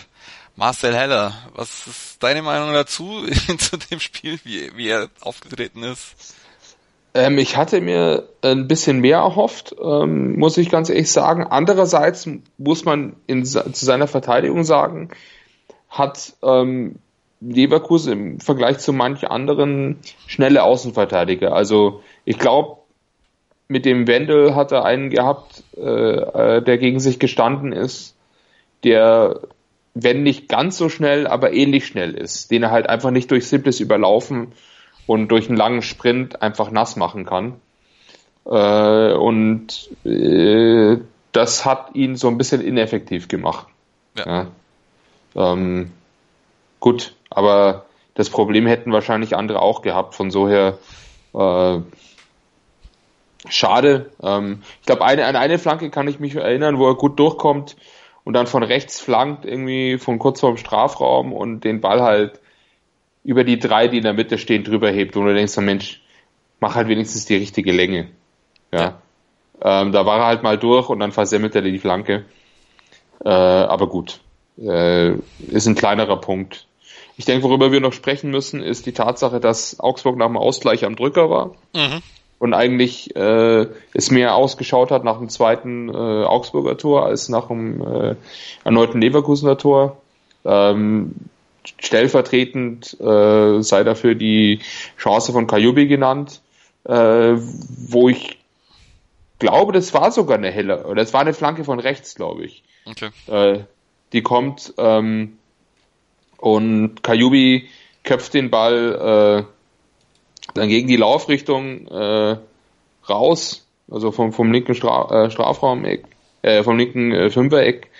[0.57, 3.25] Marcel Heller, was ist deine Meinung dazu
[3.59, 6.35] zu dem Spiel, wie, wie er aufgetreten ist?
[7.15, 11.45] Ähm, ich hatte mir ein bisschen mehr erhofft, ähm, muss ich ganz ehrlich sagen.
[11.45, 12.29] Andererseits
[12.59, 15.11] muss man in, zu seiner Verteidigung sagen,
[15.89, 16.97] hat ähm,
[17.41, 21.55] Leverkusen im Vergleich zu manch anderen schnelle Außenverteidiger.
[21.55, 22.79] Also ich glaube,
[23.69, 28.16] mit dem Wendel hat er einen gehabt, äh, äh, der gegen sich gestanden ist,
[28.87, 29.41] der,
[29.95, 33.49] wenn nicht ganz so schnell, aber ähnlich schnell ist, den er halt einfach nicht durch
[33.49, 34.53] simples Überlaufen
[35.07, 37.61] und durch einen langen Sprint einfach nass machen kann.
[38.47, 40.99] Äh, und äh,
[41.33, 43.67] das hat ihn so ein bisschen ineffektiv gemacht.
[44.17, 44.47] Ja.
[45.35, 45.53] ja.
[45.53, 45.91] Ähm,
[46.81, 50.15] gut, aber das Problem hätten wahrscheinlich andere auch gehabt.
[50.15, 50.79] Von so her
[51.35, 51.81] äh,
[53.49, 54.11] schade.
[54.23, 57.77] Ähm, ich glaube, eine, an eine Flanke kann ich mich erinnern, wo er gut durchkommt
[58.27, 62.41] und dann von rechts flankt, irgendwie von kurz vorm Strafraum und den Ball halt
[63.23, 65.17] über die drei, die in der Mitte stehen, drüber hebt.
[65.17, 66.03] Und du denkst, Mensch,
[66.59, 68.09] mach halt wenigstens die richtige Länge.
[68.73, 69.01] Ja.
[69.63, 72.25] Ähm, da war er halt mal durch und dann versemmelt er die Flanke.
[73.25, 74.19] Äh, aber gut.
[74.59, 75.13] Äh,
[75.47, 76.67] ist ein kleinerer Punkt.
[77.17, 80.85] Ich denke, worüber wir noch sprechen müssen, ist die Tatsache, dass Augsburg nach dem Ausgleich
[80.85, 81.55] am Drücker war.
[81.77, 82.03] Mhm
[82.39, 87.49] und eigentlich äh, es mehr ausgeschaut hat nach dem zweiten äh, Augsburger Tor als nach
[87.49, 88.15] dem äh,
[88.65, 90.01] erneuten Leverkusener Tor.
[90.45, 91.15] Ähm,
[91.79, 94.61] stellvertretend äh, sei dafür die
[94.99, 96.41] Chance von Kajubi genannt,
[96.85, 98.39] äh, wo ich
[99.39, 102.63] glaube, das war sogar eine helle, oder es war eine Flanke von rechts, glaube ich.
[102.85, 103.11] Okay.
[103.27, 103.65] Äh,
[104.13, 105.39] die kommt ähm,
[106.39, 107.69] und Kajubi
[108.05, 109.56] köpft den Ball äh,
[110.55, 112.37] dann gegen die Laufrichtung äh,
[113.09, 116.05] raus, also vom, vom linken Stra äh, Strafraumeck,
[116.43, 117.91] äh, vom linken äh, Fünfereck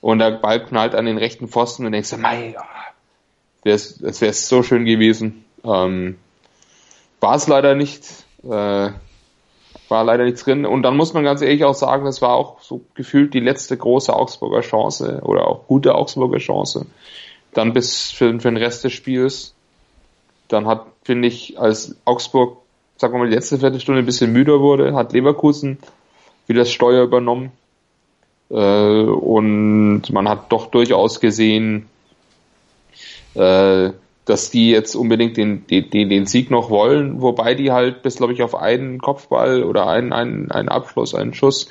[0.00, 2.54] und der Ball knallt an den rechten Pfosten und denkst du, mei,
[3.64, 5.44] das wäre so schön gewesen.
[5.64, 6.16] Ähm,
[7.20, 8.04] war es leider nicht,
[8.44, 8.90] äh,
[9.88, 10.64] war leider nichts drin.
[10.64, 13.76] Und dann muss man ganz ehrlich auch sagen, das war auch so gefühlt die letzte
[13.76, 16.86] große Augsburger Chance oder auch gute Augsburger Chance.
[17.52, 19.55] Dann bis für, für den Rest des Spiels.
[20.48, 22.58] Dann hat, finde ich, als Augsburg,
[22.96, 25.78] sagen wir mal, die letzte Viertelstunde ein bisschen müder wurde, hat Leverkusen
[26.46, 27.52] wieder das Steuer übernommen.
[28.50, 31.88] Äh, und man hat doch durchaus gesehen,
[33.34, 33.90] äh,
[34.24, 38.32] dass die jetzt unbedingt den, den, den Sieg noch wollen, wobei die halt bis, glaube
[38.32, 41.68] ich, auf einen Kopfball oder einen, einen, einen Abschluss, einen Schuss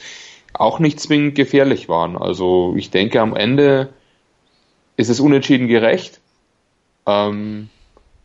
[0.54, 2.18] auch nicht zwingend gefährlich waren.
[2.18, 3.90] Also ich denke, am Ende
[4.96, 6.22] ist es unentschieden gerecht.
[7.06, 7.70] Ähm,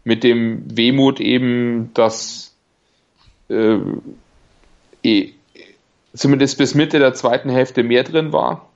[0.04, 2.54] mit dem Wehmut eben, dass
[3.48, 3.78] äh,
[5.02, 5.32] eh,
[6.14, 8.68] zumindest bis Mitte der zweiten Hälfte mehr drin war.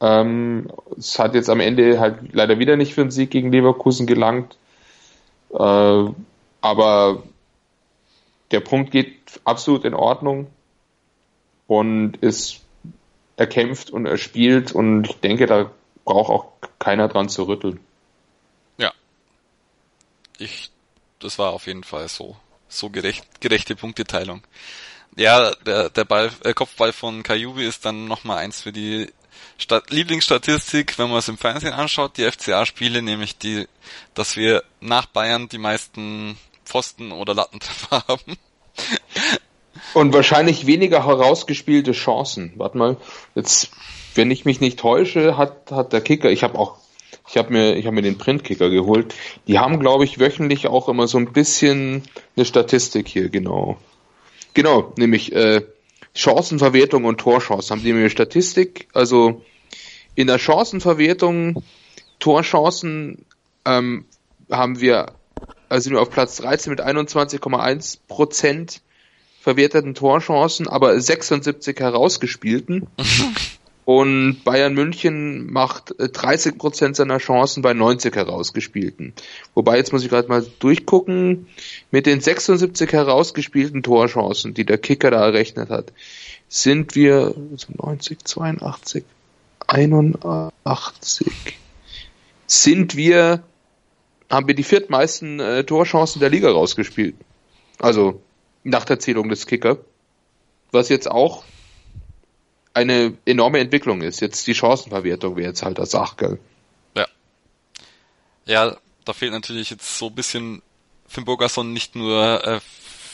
[0.00, 4.06] Ähm, es hat jetzt am Ende halt leider wieder nicht für den Sieg gegen Leverkusen
[4.06, 4.56] gelangt.
[5.52, 6.04] Äh,
[6.62, 7.22] aber
[8.50, 10.46] der Punkt geht absolut in Ordnung
[11.66, 12.60] und ist
[13.36, 15.70] erkämpft und erspielt und ich denke, da
[16.04, 16.46] braucht auch
[16.78, 17.80] keiner dran zu rütteln
[20.40, 20.70] ich,
[21.18, 22.36] das war auf jeden Fall so,
[22.68, 24.42] so gerecht, gerechte Punkteteilung.
[25.16, 29.12] Ja, der, der Ball, äh, Kopfball von Kajubi ist dann nochmal eins für die
[29.58, 33.68] Stat Lieblingsstatistik, wenn man es im Fernsehen anschaut, die FCA-Spiele, nämlich die,
[34.14, 38.38] dass wir nach Bayern die meisten Pfosten oder Lattentreffer haben.
[39.92, 42.52] Und wahrscheinlich weniger herausgespielte Chancen.
[42.56, 42.96] Warte mal,
[43.34, 43.70] jetzt,
[44.14, 46.78] wenn ich mich nicht täusche, hat, hat der Kicker, ich habe auch
[47.30, 49.14] ich habe mir, ich habe mir den Printkicker geholt.
[49.46, 52.02] Die haben, glaube ich, wöchentlich auch immer so ein bisschen
[52.34, 53.78] eine Statistik hier, genau.
[54.52, 55.62] Genau, nämlich äh,
[56.12, 57.76] Chancenverwertung und Torchancen.
[57.76, 58.88] Haben die mir Statistik?
[58.94, 59.42] Also
[60.16, 61.62] in der Chancenverwertung,
[62.18, 63.24] Torchancen
[63.64, 64.06] ähm,
[64.50, 65.12] haben wir,
[65.68, 68.82] also sind wir auf Platz 13 mit 21,1 Prozent
[69.40, 72.88] verwerteten Torchancen, aber 76 herausgespielten.
[73.92, 79.14] und Bayern München macht 30 Prozent seiner Chancen bei 90 herausgespielten.
[79.56, 81.48] Wobei, jetzt muss ich gerade mal durchgucken,
[81.90, 85.92] mit den 76 herausgespielten Torchancen, die der Kicker da errechnet hat,
[86.48, 87.34] sind wir
[87.82, 89.02] 90, 82,
[89.66, 90.46] 81,
[92.46, 93.42] sind wir,
[94.30, 97.16] haben wir die viertmeisten äh, Torchancen der Liga rausgespielt.
[97.80, 98.22] Also
[98.62, 99.78] nach der Zählung des Kicker.
[100.70, 101.42] Was jetzt auch
[102.74, 104.20] eine enorme Entwicklung ist.
[104.20, 106.38] Jetzt die Chancenverwertung wäre jetzt halt das Sachgell.
[106.96, 107.06] Ja.
[108.46, 110.62] Ja, da fehlt natürlich jetzt so ein bisschen
[111.06, 112.60] Finn Bogason nicht nur äh,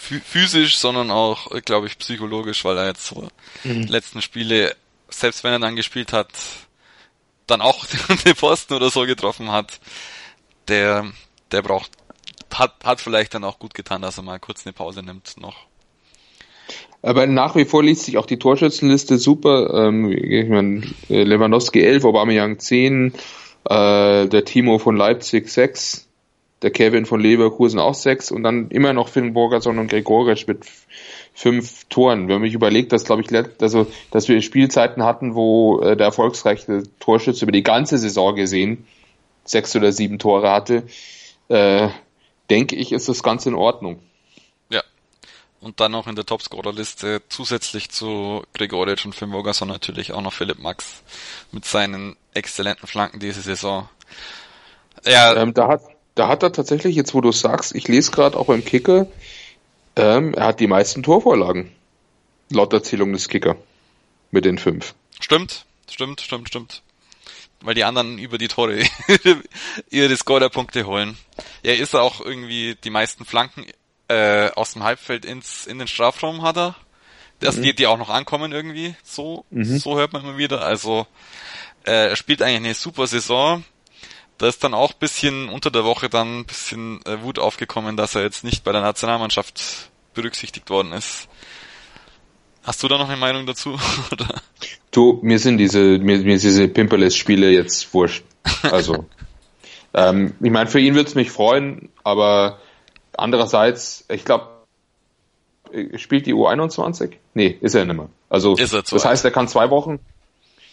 [0.07, 3.29] physisch, sondern auch, äh, glaube ich, psychologisch, weil er jetzt so
[3.65, 3.83] mhm.
[3.85, 4.77] letzten Spiele,
[5.09, 6.29] selbst wenn er dann gespielt hat,
[7.47, 7.87] dann auch
[8.25, 9.81] den Posten oder so getroffen hat,
[10.69, 11.11] der,
[11.53, 11.91] der braucht,
[12.53, 15.67] hat, hat vielleicht dann auch gut getan, dass er mal kurz eine Pause nimmt noch.
[17.07, 19.87] Aber nach wie vor liest sich auch die Torschützenliste super.
[19.87, 23.13] Ähm, ich meine, äh, Lewandowski 11, Aubameyang 10,
[23.65, 26.09] äh, der Timo von Leipzig 6,
[26.63, 30.65] der Kevin von Leverkusen auch 6 und dann immer noch Finn Borgerson und Gregoric mit
[31.33, 32.27] fünf Toren.
[32.27, 33.29] Wenn man sich überlegt, dass glaube ich,
[33.63, 38.85] also, dass wir Spielzeiten hatten, wo äh, der erfolgsreiche Torschütze über die ganze Saison gesehen
[39.45, 40.83] sechs oder sieben Tore hatte,
[41.51, 41.87] äh,
[42.51, 44.01] denke ich, ist das ganz in Ordnung
[45.67, 50.33] und dann noch in der Topscorer-Liste zusätzlich zu Gregoric und Finn Mogason natürlich auch noch
[50.33, 51.03] Philipp Max
[51.51, 53.89] mit seinen exzellenten Flanken diese Saison.
[55.05, 55.83] Ja, ähm, da hat
[56.15, 59.09] da hat er tatsächlich jetzt, wo du sagst, ich lese gerade auch beim Kicker,
[59.97, 61.73] ähm, er hat die meisten Torvorlagen
[62.49, 63.57] laut Erzählung des Kicker
[64.31, 64.95] mit den fünf.
[65.19, 66.83] Stimmt, stimmt, stimmt, stimmt.
[67.61, 68.85] Weil die anderen über die Tore
[69.91, 71.19] ihre Scorer-Punkte holen.
[71.65, 73.67] Er ist auch irgendwie die meisten Flanken
[74.09, 76.77] äh, aus dem Halbfeld ins in den Strafraum hat er.
[77.41, 77.63] Das mhm.
[77.63, 78.95] die, die auch noch ankommen irgendwie.
[79.03, 79.79] So, mhm.
[79.79, 80.63] so hört man immer wieder.
[80.63, 81.07] Also
[81.85, 83.65] äh, er spielt eigentlich eine super Saison.
[84.39, 88.15] Da ist dann auch bisschen unter der Woche dann ein bisschen äh, Wut aufgekommen, dass
[88.15, 91.29] er jetzt nicht bei der Nationalmannschaft berücksichtigt worden ist.
[92.63, 93.79] Hast du da noch eine Meinung dazu?
[94.13, 94.43] Oder?
[94.91, 98.25] Du, mir sind diese, mir, mir diese Pimperles-Spiele jetzt wurscht.
[98.63, 99.07] Also,
[99.95, 102.59] ähm, ich meine, für ihn würde es mich freuen, aber
[103.17, 104.49] Andererseits, ich glaube,
[105.97, 107.13] spielt die U21?
[107.35, 108.09] Nee, ist er nicht mehr.
[108.29, 109.99] Also, ist er das heißt, er kann zwei Wochen,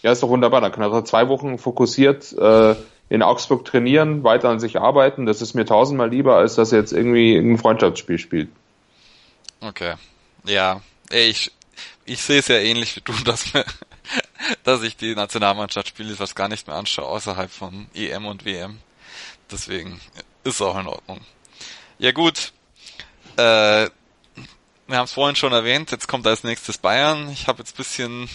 [0.02, 2.76] ja, ist doch wunderbar, dann kann er zwei Wochen fokussiert äh,
[3.10, 5.26] in Augsburg trainieren, weiter an sich arbeiten.
[5.26, 8.50] Das ist mir tausendmal lieber, als dass er jetzt irgendwie ein Freundschaftsspiel spielt.
[9.62, 9.96] Okay.
[10.46, 10.82] Ja,
[11.12, 11.52] ich,
[12.06, 13.66] ich sehe es ja ähnlich wie du, dass, mir,
[14.64, 18.80] dass ich die Nationalmannschaftsspiele fast gar nicht mehr anschaue, außerhalb von EM und WM.
[19.52, 20.00] Deswegen
[20.44, 21.20] ist auch in Ordnung.
[22.04, 22.52] Ja gut,
[23.38, 23.90] äh, wir
[24.90, 27.30] haben es vorhin schon erwähnt, jetzt kommt als nächstes Bayern.
[27.32, 28.28] Ich habe jetzt bisschen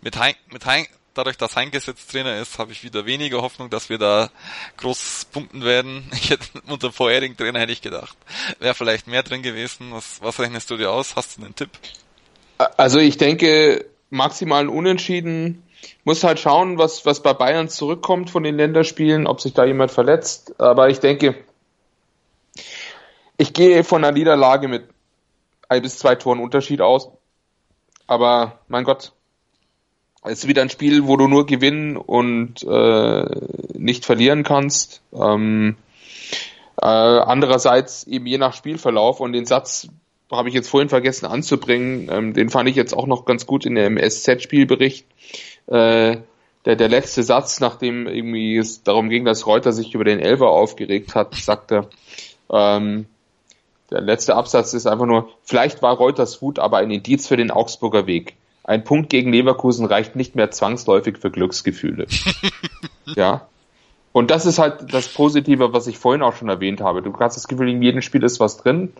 [0.00, 3.68] mit Hein, mit hein, dadurch, dass Heinkes jetzt Trainer ist, habe ich wieder weniger Hoffnung,
[3.68, 4.30] dass wir da
[4.78, 6.10] groß punkten werden.
[6.14, 8.16] Ich hätte, unter vorherigen Trainer hätte ich gedacht,
[8.60, 9.88] wäre vielleicht mehr drin gewesen.
[9.90, 11.16] Was, was rechnest du dir aus?
[11.16, 11.68] Hast du einen Tipp?
[12.78, 15.64] Also ich denke, maximal Unentschieden.
[16.04, 19.90] Muss halt schauen, was, was bei Bayern zurückkommt von den Länderspielen, ob sich da jemand
[19.90, 20.58] verletzt.
[20.58, 21.44] Aber ich denke,
[23.40, 24.84] ich gehe von einer Niederlage mit
[25.66, 27.08] ein bis zwei Toren Unterschied aus.
[28.06, 29.12] Aber mein Gott,
[30.22, 33.24] es ist wieder ein Spiel, wo du nur gewinnen und äh,
[33.72, 35.00] nicht verlieren kannst.
[35.14, 35.76] Ähm,
[36.82, 39.88] äh, andererseits eben je nach Spielverlauf und den Satz
[40.30, 43.64] habe ich jetzt vorhin vergessen anzubringen, ähm, den fand ich jetzt auch noch ganz gut
[43.64, 45.06] in dem SZ-Spielbericht.
[45.66, 46.18] Äh,
[46.66, 50.48] der, der letzte Satz, nachdem irgendwie es darum ging, dass Reuter sich über den Elfer
[50.48, 51.88] aufgeregt hat, sagte,
[52.52, 53.06] ähm,
[53.90, 57.50] der letzte Absatz ist einfach nur, vielleicht war Reuters Wut aber ein Indiz für den
[57.50, 58.36] Augsburger Weg.
[58.62, 62.06] Ein Punkt gegen Leverkusen reicht nicht mehr zwangsläufig für Glücksgefühle.
[63.16, 63.48] ja.
[64.12, 67.02] Und das ist halt das Positive, was ich vorhin auch schon erwähnt habe.
[67.02, 68.92] Du hast das Gefühl, in jedem Spiel ist was drin.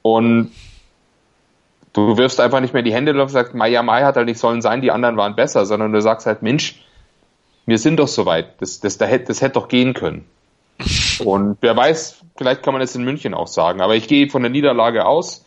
[0.00, 0.52] Und
[1.92, 4.38] du wirfst einfach nicht mehr die Hände auf und sagst, Maya Mai hat halt nicht
[4.38, 6.84] sollen sein, die anderen waren besser, sondern du sagst halt, Mensch,
[7.66, 8.60] wir sind doch soweit.
[8.60, 10.24] Das, das, das, das hätte doch gehen können.
[11.24, 13.80] Und wer weiß, vielleicht kann man es in München auch sagen.
[13.80, 15.44] Aber ich gehe von der Niederlage aus.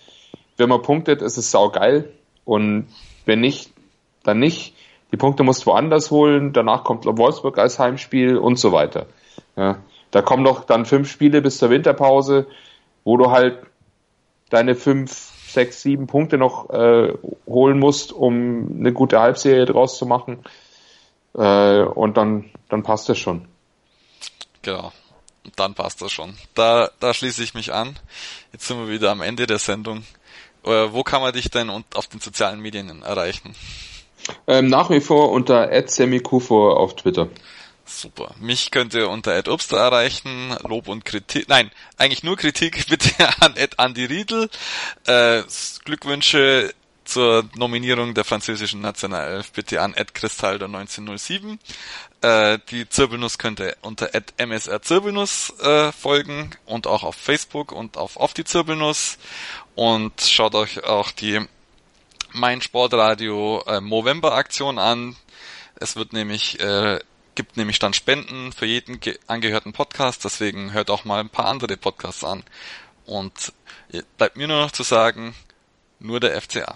[0.57, 2.11] Wenn man punktet, ist es saugeil.
[2.45, 2.88] Und
[3.25, 3.71] wenn nicht,
[4.23, 4.73] dann nicht.
[5.11, 6.53] Die Punkte musst du woanders holen.
[6.53, 9.07] Danach kommt Wolfsburg als Heimspiel und so weiter.
[9.55, 9.77] Ja,
[10.11, 12.47] da kommen noch dann fünf Spiele bis zur Winterpause,
[13.03, 13.59] wo du halt
[14.49, 17.13] deine fünf, sechs, sieben Punkte noch äh,
[17.47, 20.39] holen musst, um eine gute Halbserie draus zu machen.
[21.33, 23.47] Äh, und dann, dann passt es schon.
[24.61, 24.91] Genau
[25.56, 26.36] dann passt das schon.
[26.54, 27.98] Da, da schließe ich mich an.
[28.52, 30.04] Jetzt sind wir wieder am Ende der Sendung.
[30.64, 33.56] Äh, wo kann man dich denn auf den sozialen Medien erreichen?
[34.48, 37.30] Ähm, nach wie vor unter @semikufo auf Twitter.
[37.86, 38.34] Super.
[38.39, 40.56] Mich könnt ihr unter Ed Obster erreichen.
[40.68, 41.48] Lob und Kritik.
[41.48, 44.50] Nein, eigentlich nur Kritik bitte an Andy Riedel.
[45.06, 45.43] Äh,
[45.84, 46.74] Glückwünsche
[47.04, 51.60] zur Nominierung der französischen Nationalelf bitte an Ed Cristaldo 1907.
[52.26, 57.71] Äh, die Zirbelnuss könnt ihr unter Ed MSR Zirbelnuss äh, folgen und auch auf Facebook
[57.71, 59.19] und auf Auf die Zirbelnuss.
[59.76, 61.45] Und schaut euch auch die
[62.32, 65.15] Mein Sportradio äh, Movember Aktion an.
[65.76, 66.99] Es wird nämlich äh,
[67.36, 71.78] gibt nämlich dann Spenden für jeden angehörten Podcast, deswegen hört auch mal ein paar andere
[71.78, 72.43] Podcasts an.
[73.05, 73.53] Und
[74.17, 75.36] bleibt mir nur noch zu sagen,
[75.99, 76.76] nur der FCA.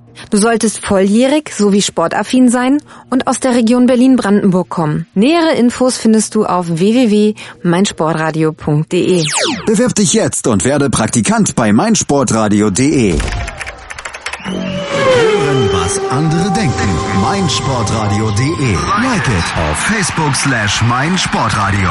[0.29, 5.07] Du solltest volljährig sowie sportaffin sein und aus der Region Berlin-Brandenburg kommen.
[5.13, 9.23] Nähere Infos findest du auf www.meinsportradio.de.
[9.65, 13.15] Bewirb dich jetzt und werde Praktikant bei meinsportradio.de.
[14.43, 16.89] Hören, was andere denken.
[17.21, 18.73] meinsportradio.de.
[19.03, 21.89] Like it auf Facebook slash meinsportradio.